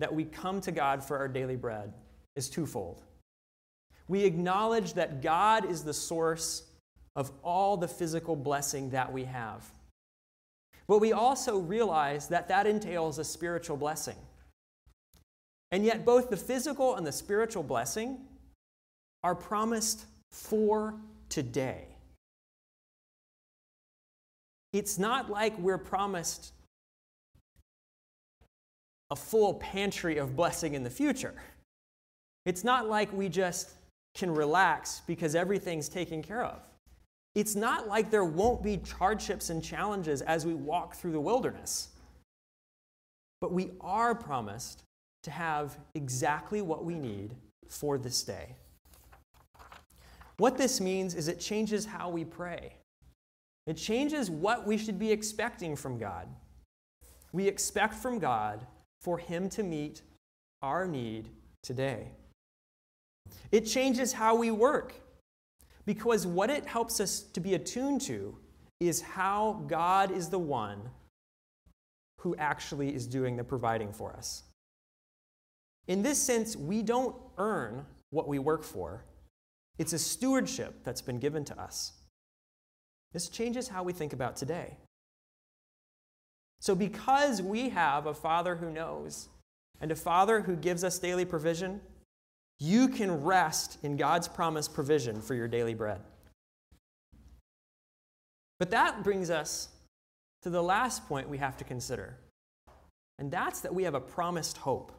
that 0.00 0.12
we 0.12 0.24
come 0.24 0.60
to 0.62 0.72
God 0.72 1.04
for 1.04 1.16
our 1.16 1.28
daily 1.28 1.54
bread 1.54 1.92
is 2.34 2.50
twofold. 2.50 3.04
We 4.08 4.24
acknowledge 4.24 4.94
that 4.94 5.22
God 5.22 5.64
is 5.64 5.84
the 5.84 5.94
source 5.94 6.64
of 7.18 7.32
all 7.42 7.76
the 7.76 7.88
physical 7.88 8.36
blessing 8.36 8.90
that 8.90 9.12
we 9.12 9.24
have. 9.24 9.68
But 10.86 11.00
we 11.00 11.12
also 11.12 11.58
realize 11.58 12.28
that 12.28 12.46
that 12.46 12.64
entails 12.64 13.18
a 13.18 13.24
spiritual 13.24 13.76
blessing. 13.76 14.14
And 15.72 15.84
yet, 15.84 16.04
both 16.04 16.30
the 16.30 16.36
physical 16.36 16.94
and 16.94 17.04
the 17.04 17.10
spiritual 17.10 17.64
blessing 17.64 18.20
are 19.24 19.34
promised 19.34 20.06
for 20.30 20.94
today. 21.28 21.88
It's 24.72 24.96
not 24.96 25.28
like 25.28 25.58
we're 25.58 25.76
promised 25.76 26.52
a 29.10 29.16
full 29.16 29.54
pantry 29.54 30.18
of 30.18 30.36
blessing 30.36 30.74
in 30.74 30.84
the 30.84 30.90
future. 30.90 31.34
It's 32.46 32.62
not 32.62 32.88
like 32.88 33.12
we 33.12 33.28
just 33.28 33.70
can 34.14 34.32
relax 34.32 35.02
because 35.08 35.34
everything's 35.34 35.88
taken 35.88 36.22
care 36.22 36.44
of. 36.44 36.60
It's 37.34 37.54
not 37.54 37.88
like 37.88 38.10
there 38.10 38.24
won't 38.24 38.62
be 38.62 38.80
hardships 38.98 39.50
and 39.50 39.62
challenges 39.62 40.22
as 40.22 40.44
we 40.44 40.54
walk 40.54 40.96
through 40.96 41.12
the 41.12 41.20
wilderness. 41.20 41.88
But 43.40 43.52
we 43.52 43.72
are 43.80 44.14
promised 44.14 44.82
to 45.22 45.30
have 45.30 45.78
exactly 45.94 46.62
what 46.62 46.84
we 46.84 46.98
need 46.98 47.34
for 47.68 47.98
this 47.98 48.22
day. 48.22 48.56
What 50.38 50.56
this 50.56 50.80
means 50.80 51.14
is 51.14 51.28
it 51.28 51.40
changes 51.40 51.84
how 51.84 52.08
we 52.08 52.24
pray. 52.24 52.74
It 53.66 53.76
changes 53.76 54.30
what 54.30 54.66
we 54.66 54.78
should 54.78 54.98
be 54.98 55.12
expecting 55.12 55.76
from 55.76 55.98
God. 55.98 56.28
We 57.32 57.46
expect 57.46 57.94
from 57.94 58.18
God 58.18 58.66
for 59.02 59.18
Him 59.18 59.48
to 59.50 59.62
meet 59.62 60.02
our 60.62 60.86
need 60.86 61.28
today. 61.62 62.12
It 63.52 63.62
changes 63.62 64.12
how 64.12 64.34
we 64.36 64.50
work 64.50 64.94
because 65.88 66.26
what 66.26 66.50
it 66.50 66.66
helps 66.66 67.00
us 67.00 67.20
to 67.20 67.40
be 67.40 67.54
attuned 67.54 68.02
to 68.02 68.36
is 68.78 69.00
how 69.00 69.64
God 69.68 70.10
is 70.10 70.28
the 70.28 70.38
one 70.38 70.82
who 72.20 72.36
actually 72.36 72.94
is 72.94 73.06
doing 73.06 73.38
the 73.38 73.42
providing 73.42 73.90
for 73.90 74.12
us. 74.12 74.42
In 75.86 76.02
this 76.02 76.20
sense, 76.20 76.54
we 76.56 76.82
don't 76.82 77.16
earn 77.38 77.86
what 78.10 78.28
we 78.28 78.38
work 78.38 78.64
for, 78.64 79.06
it's 79.78 79.94
a 79.94 79.98
stewardship 79.98 80.74
that's 80.84 81.00
been 81.00 81.18
given 81.18 81.42
to 81.46 81.58
us. 81.58 81.94
This 83.14 83.30
changes 83.30 83.68
how 83.68 83.82
we 83.82 83.94
think 83.94 84.12
about 84.12 84.36
today. 84.36 84.76
So, 86.60 86.74
because 86.74 87.40
we 87.40 87.70
have 87.70 88.04
a 88.04 88.12
Father 88.12 88.56
who 88.56 88.70
knows 88.70 89.30
and 89.80 89.90
a 89.90 89.96
Father 89.96 90.42
who 90.42 90.54
gives 90.54 90.84
us 90.84 90.98
daily 90.98 91.24
provision, 91.24 91.80
you 92.60 92.88
can 92.88 93.22
rest 93.22 93.78
in 93.82 93.96
God's 93.96 94.28
promised 94.28 94.74
provision 94.74 95.20
for 95.20 95.34
your 95.34 95.48
daily 95.48 95.74
bread. 95.74 96.00
But 98.58 98.70
that 98.70 99.04
brings 99.04 99.30
us 99.30 99.68
to 100.42 100.50
the 100.50 100.62
last 100.62 101.06
point 101.08 101.28
we 101.28 101.38
have 101.38 101.56
to 101.58 101.64
consider, 101.64 102.16
and 103.18 103.30
that's 103.30 103.60
that 103.60 103.74
we 103.74 103.84
have 103.84 103.94
a 103.94 104.00
promised 104.00 104.58
hope. 104.58 104.92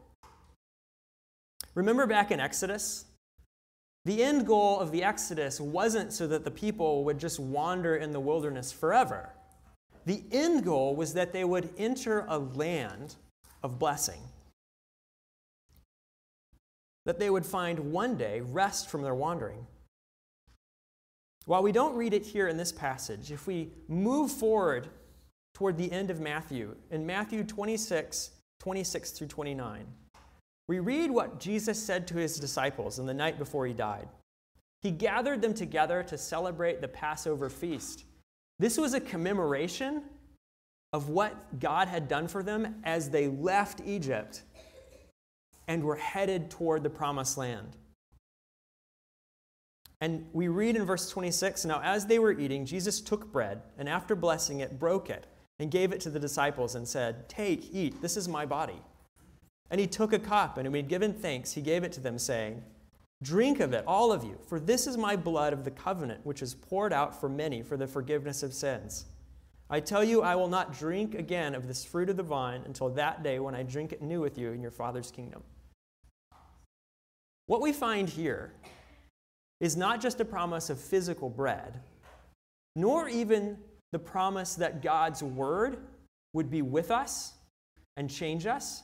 Remember 1.75 2.07
back 2.07 2.31
in 2.31 2.39
Exodus? 2.39 3.05
The 4.05 4.23
end 4.23 4.47
goal 4.47 4.79
of 4.79 4.91
the 4.91 5.03
Exodus 5.03 5.59
wasn't 5.59 6.13
so 6.13 6.25
that 6.27 6.45
the 6.45 6.51
people 6.51 7.03
would 7.03 7.19
just 7.19 7.39
wander 7.39 7.97
in 7.97 8.11
the 8.11 8.19
wilderness 8.19 8.71
forever. 8.71 9.29
The 10.05 10.23
end 10.31 10.63
goal 10.63 10.95
was 10.95 11.13
that 11.13 11.33
they 11.33 11.43
would 11.43 11.69
enter 11.77 12.25
a 12.27 12.39
land 12.39 13.15
of 13.61 13.77
blessing. 13.77 14.21
That 17.05 17.19
they 17.19 17.29
would 17.29 17.45
find 17.45 17.91
one 17.91 18.17
day 18.17 18.41
rest 18.41 18.89
from 18.89 19.01
their 19.01 19.15
wandering. 19.15 19.65
While 21.45 21.63
we 21.63 21.71
don't 21.71 21.95
read 21.95 22.13
it 22.13 22.25
here 22.25 22.47
in 22.47 22.57
this 22.57 22.71
passage, 22.71 23.31
if 23.31 23.47
we 23.47 23.71
move 23.88 24.31
forward 24.31 24.88
toward 25.53 25.77
the 25.77 25.91
end 25.91 26.12
of 26.12 26.19
Matthew, 26.19 26.75
in 26.91 27.05
Matthew 27.05 27.43
26, 27.43 28.31
26 28.59 29.12
through 29.12 29.27
29, 29.27 29.85
we 30.67 30.77
read 30.79 31.09
what 31.09 31.39
Jesus 31.39 31.81
said 31.81 32.07
to 32.07 32.17
his 32.17 32.38
disciples 32.38 32.99
in 32.99 33.07
the 33.07 33.13
night 33.13 33.39
before 33.39 33.65
he 33.65 33.73
died. 33.73 34.07
He 34.83 34.91
gathered 34.91 35.41
them 35.41 35.55
together 35.55 36.03
to 36.03 36.17
celebrate 36.17 36.81
the 36.81 36.88
Passover 36.88 37.49
feast. 37.49 38.03
This 38.59 38.77
was 38.77 38.93
a 38.93 39.01
commemoration 39.01 40.03
of 40.93 41.09
what 41.09 41.59
God 41.59 41.88
had 41.88 42.07
done 42.07 42.27
for 42.27 42.43
them 42.43 42.81
as 42.83 43.09
they 43.09 43.27
left 43.27 43.81
Egypt 43.85 44.43
and 45.69 45.84
were 45.84 45.95
headed 45.95 46.49
toward 46.49 46.82
the 46.82 46.89
promised 46.89 47.38
land. 47.38 47.77
And 50.01 50.25
we 50.34 50.47
read 50.47 50.75
in 50.75 50.84
verse 50.84 51.10
26 51.10 51.63
Now, 51.63 51.79
as 51.84 52.08
they 52.08 52.17
were 52.17 52.32
eating, 52.32 52.65
Jesus 52.65 52.99
took 52.99 53.32
bread, 53.32 53.62
and 53.77 53.88
after 53.88 54.15
blessing 54.15 54.62
it, 54.62 54.79
broke 54.79 55.10
it, 55.12 55.27
and 55.60 55.69
gave 55.69 55.91
it 55.93 56.01
to 56.01 56.10
the 56.10 56.19
disciples, 56.19 56.73
and 56.73 56.88
said, 56.88 57.29
Take, 57.29 57.71
eat, 57.71 58.01
this 58.01 58.17
is 58.17 58.27
my 58.27 58.47
body. 58.47 58.82
And 59.69 59.79
he 59.79 59.86
took 59.86 60.12
a 60.12 60.19
cup, 60.19 60.58
and 60.58 60.65
when 60.65 60.73
he 60.73 60.82
had 60.82 60.89
given 60.89 61.13
thanks, 61.13 61.53
he 61.53 61.62
gave 61.62 61.84
it 61.84 61.91
to 61.93 61.99
them, 61.99 62.17
saying, 62.17 62.63
Drink 63.21 63.60
of 63.60 63.71
it, 63.73 63.84
all 63.86 64.12
of 64.12 64.23
you, 64.23 64.39
for 64.47 64.60
this 64.60 64.88
is 64.88 64.97
my 64.97 65.15
blood 65.15 65.53
of 65.53 65.65
the 65.65 65.71
covenant, 65.71 66.25
which 66.25 66.41
is 66.41 66.55
poured 66.55 66.93
out 66.93 67.19
for 67.19 67.29
many 67.29 67.62
for 67.62 67.77
the 67.77 67.86
forgiveness 67.86 68.41
of 68.41 68.55
sins. 68.55 69.05
I 69.69 69.82
tell 69.82 70.03
you, 70.03 70.23
I 70.23 70.34
will 70.36 70.47
not 70.47 70.73
drink 70.73 71.13
again 71.13 71.53
of 71.53 71.67
this 71.67 71.86
fruit 71.86 72.10
of 72.10 72.17
the 72.17 72.23
vine 72.23 72.63
until 72.65 72.89
that 72.89 73.21
day 73.21 73.38
when 73.38 73.53
I 73.53 73.62
drink 73.62 73.91
it 73.91 74.01
new 74.01 74.19
with 74.19 74.36
you 74.36 74.51
in 74.51 74.63
your 74.63 74.71
Father's 74.71 75.12
kingdom. 75.12 75.43
What 77.49 77.62
we 77.62 77.73
find 77.73 78.07
here 78.07 78.53
is 79.59 79.75
not 79.75 80.01
just 80.01 80.19
a 80.19 80.25
promise 80.25 80.69
of 80.69 80.79
physical 80.79 81.31
bread, 81.31 81.79
nor 82.75 83.09
even 83.09 83.57
the 83.91 83.97
promise 83.97 84.53
that 84.53 84.83
God's 84.83 85.23
word 85.23 85.79
would 86.33 86.51
be 86.51 86.62
with 86.62 86.91
us 86.91 87.33
and 87.97 88.07
change 88.07 88.45
us, 88.45 88.83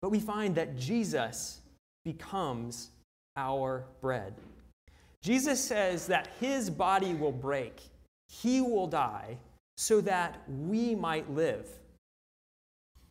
but 0.00 0.08
we 0.08 0.20
find 0.20 0.54
that 0.54 0.78
Jesus 0.78 1.60
becomes 2.02 2.92
our 3.36 3.84
bread. 4.00 4.32
Jesus 5.22 5.62
says 5.62 6.06
that 6.06 6.30
his 6.40 6.70
body 6.70 7.12
will 7.12 7.30
break, 7.30 7.82
he 8.30 8.62
will 8.62 8.86
die, 8.86 9.36
so 9.76 10.00
that 10.00 10.40
we 10.48 10.94
might 10.94 11.30
live. 11.30 11.68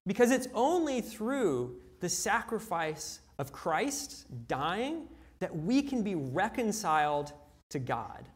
Because 0.07 0.31
it's 0.31 0.47
only 0.55 1.01
through 1.01 1.75
the 1.99 2.09
sacrifice 2.09 3.19
of 3.39 3.51
Christ 3.51 4.27
dying 4.47 5.07
that 5.39 5.55
we 5.55 5.81
can 5.81 6.03
be 6.03 6.13
reconciled 6.13 7.33
to 7.69 7.79
God. 7.79 8.27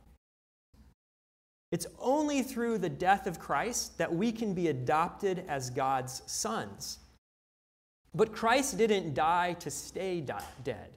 It's 1.71 1.85
only 1.99 2.41
through 2.41 2.77
the 2.77 2.89
death 2.89 3.27
of 3.27 3.39
Christ 3.39 3.97
that 3.97 4.13
we 4.13 4.31
can 4.31 4.53
be 4.53 4.69
adopted 4.69 5.43
as 5.47 5.69
God's 5.69 6.21
sons. 6.25 6.99
But 8.15 8.31
Christ 8.31 8.77
didn't 8.77 9.13
die 9.13 9.53
to 9.53 9.69
stay 9.69 10.21
di- 10.21 10.43
dead. 10.63 10.91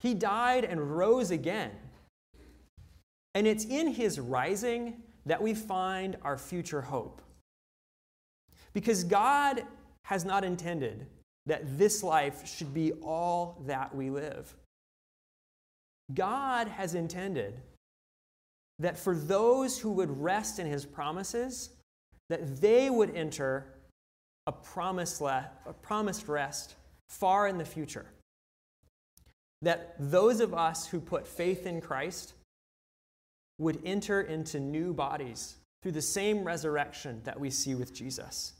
He 0.00 0.14
died 0.14 0.64
and 0.64 0.96
rose 0.96 1.30
again. 1.30 1.72
And 3.34 3.46
it's 3.46 3.64
in 3.64 3.88
his 3.88 4.20
rising 4.20 5.02
that 5.26 5.42
we 5.42 5.54
find 5.54 6.16
our 6.22 6.36
future 6.36 6.82
hope. 6.82 7.22
Because 8.72 9.02
God 9.02 9.62
has 10.04 10.24
not 10.24 10.44
intended 10.44 11.06
that 11.46 11.78
this 11.78 12.02
life 12.02 12.46
should 12.46 12.72
be 12.74 12.92
all 13.02 13.62
that 13.66 13.94
we 13.94 14.10
live. 14.10 14.54
God 16.12 16.68
has 16.68 16.94
intended 16.94 17.54
that 18.78 18.98
for 18.98 19.14
those 19.14 19.78
who 19.78 19.90
would 19.92 20.20
rest 20.20 20.58
in 20.58 20.66
his 20.66 20.84
promises, 20.84 21.70
that 22.28 22.60
they 22.60 22.90
would 22.90 23.14
enter 23.14 23.66
a 24.46 24.52
promised, 24.52 25.20
le- 25.20 25.50
a 25.66 25.72
promised 25.72 26.28
rest 26.28 26.74
far 27.08 27.46
in 27.46 27.58
the 27.58 27.64
future 27.64 28.06
that 29.62 29.94
those 29.98 30.40
of 30.40 30.54
us 30.54 30.86
who 30.86 31.00
put 31.00 31.26
faith 31.26 31.66
in 31.66 31.80
Christ 31.80 32.32
would 33.58 33.80
enter 33.84 34.22
into 34.22 34.58
new 34.58 34.94
bodies 34.94 35.56
through 35.82 35.92
the 35.92 36.02
same 36.02 36.44
resurrection 36.44 37.20
that 37.24 37.38
we 37.38 37.50
see 37.50 37.74
with 37.74 37.94
Jesus. 37.94 38.54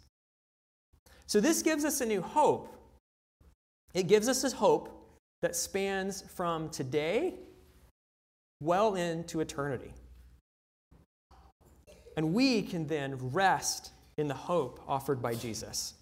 So, 1.30 1.38
this 1.38 1.62
gives 1.62 1.84
us 1.84 2.00
a 2.00 2.06
new 2.06 2.22
hope. 2.22 2.74
It 3.94 4.08
gives 4.08 4.28
us 4.28 4.42
a 4.42 4.50
hope 4.50 4.88
that 5.42 5.54
spans 5.54 6.22
from 6.22 6.70
today 6.70 7.34
well 8.60 8.96
into 8.96 9.38
eternity. 9.38 9.92
And 12.16 12.34
we 12.34 12.62
can 12.62 12.88
then 12.88 13.14
rest 13.30 13.92
in 14.18 14.26
the 14.26 14.34
hope 14.34 14.82
offered 14.88 15.22
by 15.22 15.36
Jesus. 15.36 15.94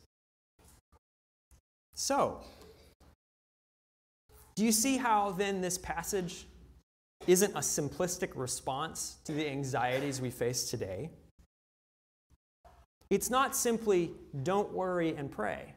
So, 1.95 2.41
do 4.55 4.65
you 4.65 4.73
see 4.73 4.97
how 4.97 5.33
then 5.33 5.61
this 5.61 5.77
passage 5.77 6.47
isn't 7.27 7.53
a 7.53 7.61
simplistic 7.61 8.31
response 8.35 9.19
to 9.25 9.33
the 9.33 9.47
anxieties 9.47 10.23
we 10.23 10.31
face 10.31 10.71
today? 10.71 11.11
It's 13.11 13.31
not 13.31 13.57
simply 13.57 14.13
don't 14.43 14.73
worry 14.73 15.15
and 15.17 15.31
pray. 15.31 15.75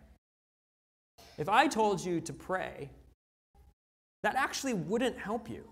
If 1.37 1.47
I 1.47 1.67
told 1.67 2.03
you 2.03 2.19
to 2.21 2.33
pray, 2.33 2.89
that 4.23 4.35
actually 4.35 4.73
wouldn't 4.73 5.17
help 5.17 5.49
you. 5.49 5.63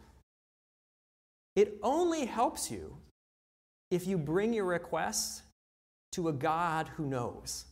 It 1.56 1.78
only 1.84 2.26
helps 2.26 2.72
you 2.72 2.98
if 3.92 4.08
you 4.08 4.18
bring 4.18 4.54
your 4.54 4.66
requests 4.66 5.44
to 6.14 6.30
a 6.30 6.34
God 6.34 6.88
who 6.96 7.06
knows. 7.06 7.66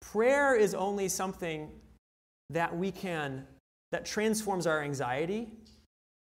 Prayer 0.00 0.54
is 0.54 0.74
only 0.74 1.08
something 1.08 1.70
that 2.50 2.76
we 2.76 2.92
can 2.92 3.46
that 3.90 4.04
transforms 4.04 4.66
our 4.66 4.82
anxiety 4.82 5.48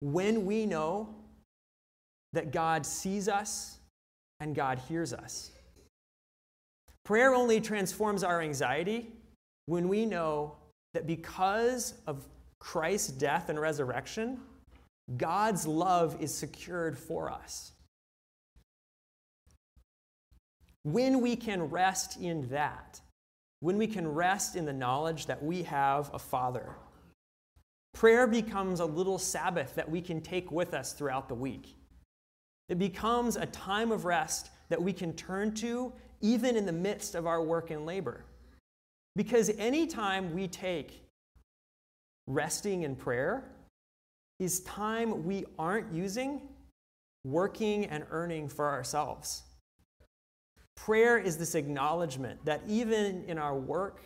when 0.00 0.46
we 0.46 0.66
know 0.66 1.14
that 2.32 2.52
God 2.52 2.86
sees 2.86 3.28
us 3.28 3.78
and 4.40 4.54
God 4.54 4.78
hears 4.88 5.12
us. 5.12 5.52
Prayer 7.04 7.34
only 7.34 7.60
transforms 7.60 8.22
our 8.22 8.40
anxiety 8.40 9.12
when 9.66 9.88
we 9.88 10.06
know 10.06 10.56
that 10.94 11.06
because 11.06 11.94
of 12.06 12.26
Christ's 12.58 13.08
death 13.08 13.48
and 13.48 13.60
resurrection, 13.60 14.40
God's 15.16 15.66
love 15.66 16.16
is 16.20 16.32
secured 16.32 16.96
for 16.96 17.30
us. 17.30 17.72
When 20.84 21.20
we 21.20 21.36
can 21.36 21.62
rest 21.70 22.20
in 22.20 22.48
that, 22.48 23.00
when 23.60 23.78
we 23.78 23.86
can 23.86 24.06
rest 24.06 24.56
in 24.56 24.64
the 24.64 24.72
knowledge 24.72 25.26
that 25.26 25.42
we 25.42 25.62
have 25.64 26.10
a 26.12 26.18
Father 26.18 26.76
Prayer 27.92 28.26
becomes 28.26 28.80
a 28.80 28.84
little 28.84 29.18
Sabbath 29.18 29.74
that 29.74 29.90
we 29.90 30.00
can 30.00 30.20
take 30.20 30.50
with 30.50 30.74
us 30.74 30.92
throughout 30.92 31.28
the 31.28 31.34
week. 31.34 31.76
It 32.68 32.78
becomes 32.78 33.36
a 33.36 33.46
time 33.46 33.92
of 33.92 34.04
rest 34.04 34.50
that 34.70 34.82
we 34.82 34.92
can 34.92 35.12
turn 35.12 35.54
to 35.56 35.92
even 36.22 36.56
in 36.56 36.64
the 36.64 36.72
midst 36.72 37.14
of 37.14 37.26
our 37.26 37.42
work 37.42 37.70
and 37.70 37.84
labor. 37.84 38.24
Because 39.14 39.50
anytime 39.58 40.32
we 40.32 40.48
take 40.48 41.02
resting 42.26 42.82
in 42.84 42.96
prayer 42.96 43.44
is 44.38 44.60
time 44.60 45.24
we 45.24 45.44
aren't 45.58 45.92
using 45.92 46.40
working 47.24 47.84
and 47.86 48.04
earning 48.10 48.48
for 48.48 48.68
ourselves. 48.68 49.42
Prayer 50.74 51.18
is 51.18 51.36
this 51.36 51.54
acknowledgement 51.54 52.44
that 52.44 52.62
even 52.66 53.24
in 53.26 53.38
our 53.38 53.56
work, 53.56 54.00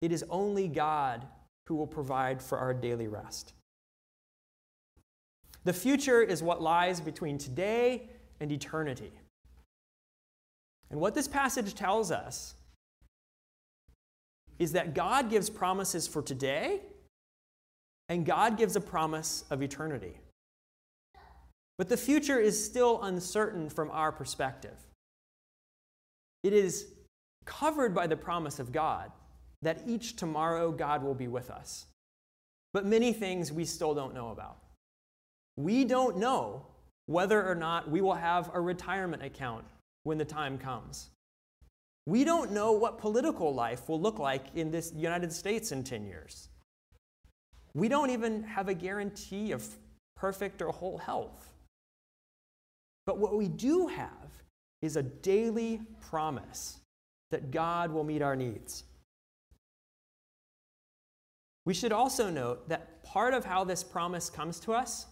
it 0.00 0.10
is 0.10 0.24
only 0.30 0.68
God 0.68 1.26
who 1.66 1.74
will 1.74 1.86
provide 1.86 2.40
for 2.40 2.58
our 2.58 2.72
daily 2.72 3.08
rest. 3.08 3.52
The 5.64 5.72
future 5.72 6.22
is 6.22 6.42
what 6.42 6.62
lies 6.62 7.00
between 7.00 7.38
today 7.38 8.08
and 8.40 8.50
eternity. 8.50 9.12
And 10.90 11.00
what 11.00 11.14
this 11.14 11.28
passage 11.28 11.74
tells 11.74 12.10
us 12.10 12.54
is 14.58 14.72
that 14.72 14.94
God 14.94 15.28
gives 15.28 15.50
promises 15.50 16.06
for 16.06 16.22
today, 16.22 16.80
and 18.08 18.24
God 18.24 18.56
gives 18.56 18.76
a 18.76 18.80
promise 18.80 19.44
of 19.50 19.62
eternity. 19.62 20.18
But 21.78 21.88
the 21.88 21.96
future 21.96 22.38
is 22.38 22.62
still 22.64 23.02
uncertain 23.02 23.68
from 23.68 23.90
our 23.90 24.12
perspective. 24.12 24.78
It 26.42 26.52
is 26.52 26.86
covered 27.44 27.94
by 27.94 28.06
the 28.06 28.16
promise 28.16 28.58
of 28.58 28.72
God 28.72 29.10
that 29.62 29.82
each 29.86 30.16
tomorrow 30.16 30.70
God 30.70 31.02
will 31.02 31.14
be 31.14 31.28
with 31.28 31.50
us. 31.50 31.86
But 32.72 32.86
many 32.86 33.12
things 33.12 33.52
we 33.52 33.64
still 33.64 33.94
don't 33.94 34.14
know 34.14 34.30
about. 34.30 34.58
We 35.56 35.84
don't 35.84 36.18
know 36.18 36.66
whether 37.06 37.44
or 37.46 37.54
not 37.54 37.90
we 37.90 38.00
will 38.00 38.14
have 38.14 38.50
a 38.54 38.60
retirement 38.60 39.22
account 39.22 39.64
when 40.06 40.18
the 40.18 40.24
time 40.24 40.56
comes. 40.56 41.10
We 42.06 42.22
don't 42.22 42.52
know 42.52 42.70
what 42.70 42.96
political 42.96 43.52
life 43.52 43.88
will 43.88 44.00
look 44.00 44.20
like 44.20 44.44
in 44.54 44.70
this 44.70 44.92
United 44.94 45.32
States 45.32 45.72
in 45.72 45.82
10 45.82 46.06
years. 46.06 46.48
We 47.74 47.88
don't 47.88 48.10
even 48.10 48.44
have 48.44 48.68
a 48.68 48.74
guarantee 48.74 49.50
of 49.50 49.66
perfect 50.16 50.62
or 50.62 50.68
whole 50.70 50.98
health. 50.98 51.52
But 53.04 53.18
what 53.18 53.36
we 53.36 53.48
do 53.48 53.88
have 53.88 54.30
is 54.80 54.96
a 54.96 55.02
daily 55.02 55.80
promise 56.08 56.78
that 57.32 57.50
God 57.50 57.90
will 57.90 58.04
meet 58.04 58.22
our 58.22 58.36
needs. 58.36 58.84
We 61.64 61.74
should 61.74 61.90
also 61.90 62.30
note 62.30 62.68
that 62.68 63.02
part 63.02 63.34
of 63.34 63.44
how 63.44 63.64
this 63.64 63.82
promise 63.82 64.30
comes 64.30 64.60
to 64.60 64.72
us 64.72 65.06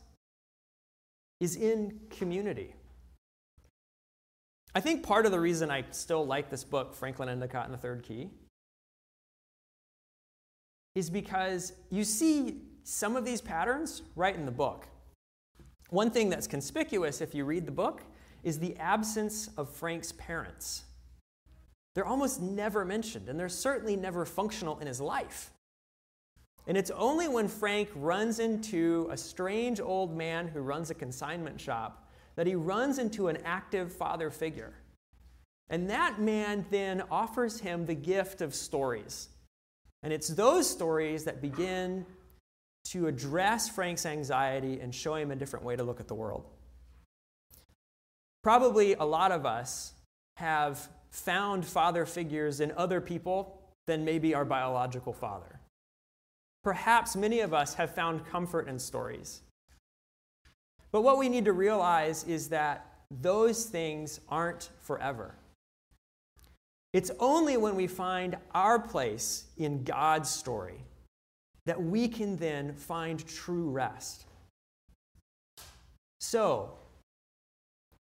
is 1.40 1.56
in 1.56 1.98
community. 2.10 2.76
I 4.74 4.80
think 4.80 5.04
part 5.04 5.24
of 5.24 5.32
the 5.32 5.38
reason 5.38 5.70
I 5.70 5.84
still 5.90 6.26
like 6.26 6.50
this 6.50 6.64
book, 6.64 6.94
Franklin 6.94 7.28
Endicott 7.28 7.66
and 7.66 7.74
the 7.74 7.78
Third 7.78 8.02
Key, 8.02 8.30
is 10.94 11.10
because 11.10 11.72
you 11.90 12.02
see 12.04 12.62
some 12.82 13.16
of 13.16 13.24
these 13.24 13.40
patterns 13.40 14.02
right 14.16 14.34
in 14.34 14.44
the 14.44 14.52
book. 14.52 14.88
One 15.90 16.10
thing 16.10 16.28
that's 16.28 16.46
conspicuous 16.46 17.20
if 17.20 17.34
you 17.34 17.44
read 17.44 17.66
the 17.66 17.72
book 17.72 18.02
is 18.42 18.58
the 18.58 18.76
absence 18.78 19.48
of 19.56 19.70
Frank's 19.70 20.12
parents. 20.12 20.84
They're 21.94 22.04
almost 22.04 22.42
never 22.42 22.84
mentioned, 22.84 23.28
and 23.28 23.38
they're 23.38 23.48
certainly 23.48 23.94
never 23.94 24.26
functional 24.26 24.78
in 24.80 24.88
his 24.88 25.00
life. 25.00 25.52
And 26.66 26.76
it's 26.76 26.90
only 26.90 27.28
when 27.28 27.46
Frank 27.46 27.90
runs 27.94 28.40
into 28.40 29.06
a 29.10 29.16
strange 29.16 29.80
old 29.80 30.16
man 30.16 30.48
who 30.48 30.60
runs 30.60 30.90
a 30.90 30.94
consignment 30.94 31.60
shop 31.60 32.03
that 32.36 32.46
he 32.46 32.54
runs 32.54 32.98
into 32.98 33.28
an 33.28 33.38
active 33.44 33.92
father 33.92 34.30
figure. 34.30 34.74
And 35.70 35.88
that 35.90 36.20
man 36.20 36.66
then 36.70 37.02
offers 37.10 37.60
him 37.60 37.86
the 37.86 37.94
gift 37.94 38.40
of 38.40 38.54
stories. 38.54 39.28
And 40.02 40.12
it's 40.12 40.28
those 40.28 40.68
stories 40.68 41.24
that 41.24 41.40
begin 41.40 42.04
to 42.90 43.06
address 43.06 43.68
Frank's 43.68 44.04
anxiety 44.04 44.80
and 44.80 44.94
show 44.94 45.14
him 45.14 45.30
a 45.30 45.36
different 45.36 45.64
way 45.64 45.76
to 45.76 45.82
look 45.82 46.00
at 46.00 46.08
the 46.08 46.14
world. 46.14 46.44
Probably 48.42 48.92
a 48.92 49.04
lot 49.04 49.32
of 49.32 49.46
us 49.46 49.94
have 50.36 50.88
found 51.10 51.64
father 51.64 52.04
figures 52.04 52.60
in 52.60 52.72
other 52.76 53.00
people 53.00 53.62
than 53.86 54.04
maybe 54.04 54.34
our 54.34 54.44
biological 54.44 55.12
father. 55.12 55.60
Perhaps 56.62 57.16
many 57.16 57.40
of 57.40 57.54
us 57.54 57.74
have 57.74 57.94
found 57.94 58.26
comfort 58.26 58.68
in 58.68 58.78
stories. 58.78 59.42
But 60.94 61.00
what 61.00 61.18
we 61.18 61.28
need 61.28 61.44
to 61.46 61.52
realize 61.52 62.22
is 62.22 62.50
that 62.50 62.86
those 63.10 63.64
things 63.64 64.20
aren't 64.28 64.70
forever. 64.80 65.34
It's 66.92 67.10
only 67.18 67.56
when 67.56 67.74
we 67.74 67.88
find 67.88 68.36
our 68.54 68.78
place 68.78 69.46
in 69.56 69.82
God's 69.82 70.30
story 70.30 70.84
that 71.66 71.82
we 71.82 72.06
can 72.06 72.36
then 72.36 72.74
find 72.74 73.26
true 73.26 73.70
rest. 73.70 74.26
So, 76.20 76.74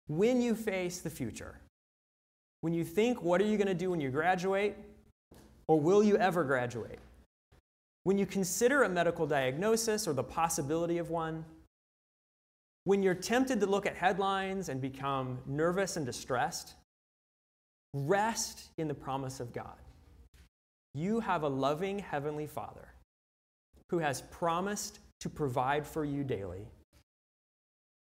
when 0.09 0.43
you 0.43 0.57
face 0.57 0.99
the 0.99 1.11
future, 1.11 1.61
when 2.61 2.75
you 2.75 2.83
think, 2.83 3.23
what 3.23 3.41
are 3.41 3.47
you 3.47 3.57
going 3.57 3.69
to 3.69 3.75
do 3.75 3.93
when 3.93 4.01
you 4.01 4.11
graduate? 4.11 4.75
Or 5.69 5.79
will 5.79 6.03
you 6.03 6.17
ever 6.17 6.43
graduate? 6.43 6.99
When 8.03 8.19
you 8.19 8.27
consider 8.27 8.83
a 8.83 8.89
medical 8.89 9.29
diagnosis 9.29 10.09
or 10.09 10.13
the 10.13 10.25
possibility 10.25 10.99
of 10.99 11.11
one, 11.11 11.45
when 12.85 13.03
you're 13.03 13.15
tempted 13.15 13.61
to 13.61 13.67
look 13.67 13.87
at 13.87 13.97
headlines 13.97 14.69
and 14.69 14.81
become 14.81 15.39
nervous 15.47 15.97
and 15.97 16.07
distressed, 16.07 16.75
rest 17.95 18.71
in 18.79 18.89
the 18.89 18.95
promise 18.95 19.41
of 19.41 19.53
God. 19.53 19.77
You 20.95 21.21
have 21.21 21.43
a 21.43 21.49
loving 21.49 21.99
Heavenly 21.99 22.47
Father 22.47 22.89
who 23.91 23.99
has 23.99 24.23
promised 24.23 25.01
to 25.21 25.29
provide 25.29 25.87
for 25.87 26.05
you 26.05 26.25
daily. 26.25 26.67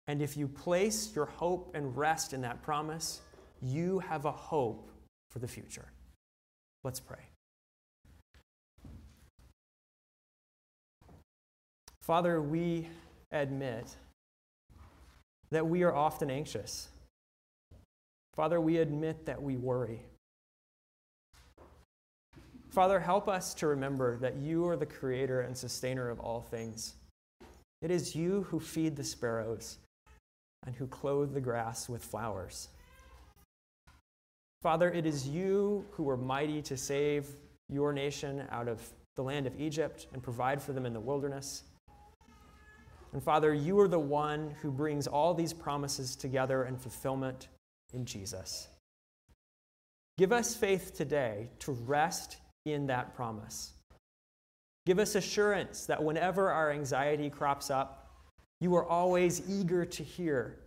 And 0.07 0.23
if 0.23 0.37
you 0.37 0.49
place 0.49 1.15
your 1.15 1.27
hope 1.27 1.73
and 1.75 1.97
rest 1.97 2.33
in 2.33 2.41
that 2.43 2.63
promise, 2.63 3.21
you 3.61 3.99
have 3.99 4.25
a 4.25 4.33
hope 4.33 4.91
for 5.31 5.39
the 5.39 5.49
future. 5.49 5.87
Let's 6.85 7.01
pray. 7.01 7.19
Father, 12.01 12.41
we 12.41 12.89
admit 13.33 13.97
that 15.51 15.67
we 15.67 15.83
are 15.83 15.95
often 15.95 16.31
anxious. 16.31 16.89
Father, 18.35 18.61
we 18.61 18.79
admit 18.79 19.27
that 19.27 19.43
we 19.43 19.57
worry. 19.57 20.03
Father, 22.71 23.01
help 23.01 23.29
us 23.29 23.55
to 23.55 23.67
remember 23.67 24.19
that 24.19 24.37
you 24.37 24.67
are 24.69 24.77
the 24.77 24.87
creator 24.87 25.41
and 25.41 25.57
sustainer 25.57 26.11
of 26.11 26.21
all 26.21 26.41
things. 26.41 26.95
It 27.81 27.91
is 27.91 28.15
you 28.15 28.47
who 28.51 28.61
feed 28.61 28.97
the 28.97 29.05
sparrows 29.05 29.79
and 30.67 30.75
who 30.75 30.87
clothe 30.87 31.33
the 31.33 31.41
grass 31.41 31.89
with 31.89 32.05
flowers. 32.05 32.69
Father, 34.63 34.91
it 34.91 35.07
is 35.07 35.29
you 35.29 35.85
who 35.93 36.03
were 36.03 36.17
mighty 36.17 36.61
to 36.63 36.77
save 36.77 37.27
your 37.69 37.93
nation 37.93 38.45
out 38.51 38.69
of 38.69 38.83
the 39.17 39.23
land 39.23 39.47
of 39.47 39.61
Egypt 39.61 40.07
and 40.13 40.23
provide 40.23 40.61
for 40.61 40.73
them 40.73 40.87
in 40.87 40.93
the 40.93 41.01
wilderness. 41.01 41.63
And 43.13 43.23
Father, 43.23 43.55
you 43.55 43.79
are 43.81 43.89
the 43.89 43.99
one 43.99 44.55
who 44.63 44.71
brings 44.71 45.07
all 45.07 45.35
these 45.35 45.53
promises 45.53 46.15
together 46.15 46.65
and 46.65 46.81
fulfillment 46.81 47.49
in 47.93 48.05
Jesus. 48.05 48.69
Give 50.19 50.33
us 50.33 50.55
faith 50.55 50.95
today 50.95 51.49
to 51.61 51.73
rest 51.73 52.39
in 52.65 52.87
that 52.89 53.15
promise. 53.15 53.73
Give 54.85 54.99
us 54.99 55.15
assurance 55.15 55.87
that 55.87 56.03
whenever 56.03 56.51
our 56.51 56.71
anxiety 56.71 57.31
crops 57.31 57.71
up, 57.71 58.11
you 58.61 58.75
are 58.77 58.85
always 58.85 59.49
eager 59.49 59.85
to 59.85 60.03
hear 60.03 60.59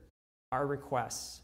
our 0.51 0.65
requests 0.65 1.41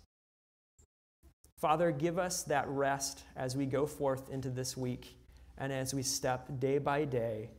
Father, 1.57 1.91
give 1.91 2.19
us 2.19 2.43
that 2.43 2.67
rest 2.67 3.23
as 3.35 3.57
we 3.57 3.65
go 3.65 3.87
forth 3.87 4.29
into 4.29 4.49
this 4.49 4.77
week 4.77 5.17
and 5.57 5.73
as 5.73 5.93
we 5.93 6.03
step 6.03 6.47
day 6.59 6.77
by 6.77 7.03
day 7.03 7.49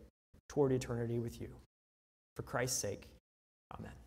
toward 0.49 0.71
eternity 0.71 1.19
with 1.19 1.41
you. 1.41 1.49
For 2.37 2.43
Christ's 2.43 2.81
sake, 2.81 3.09
amen. 3.75 3.98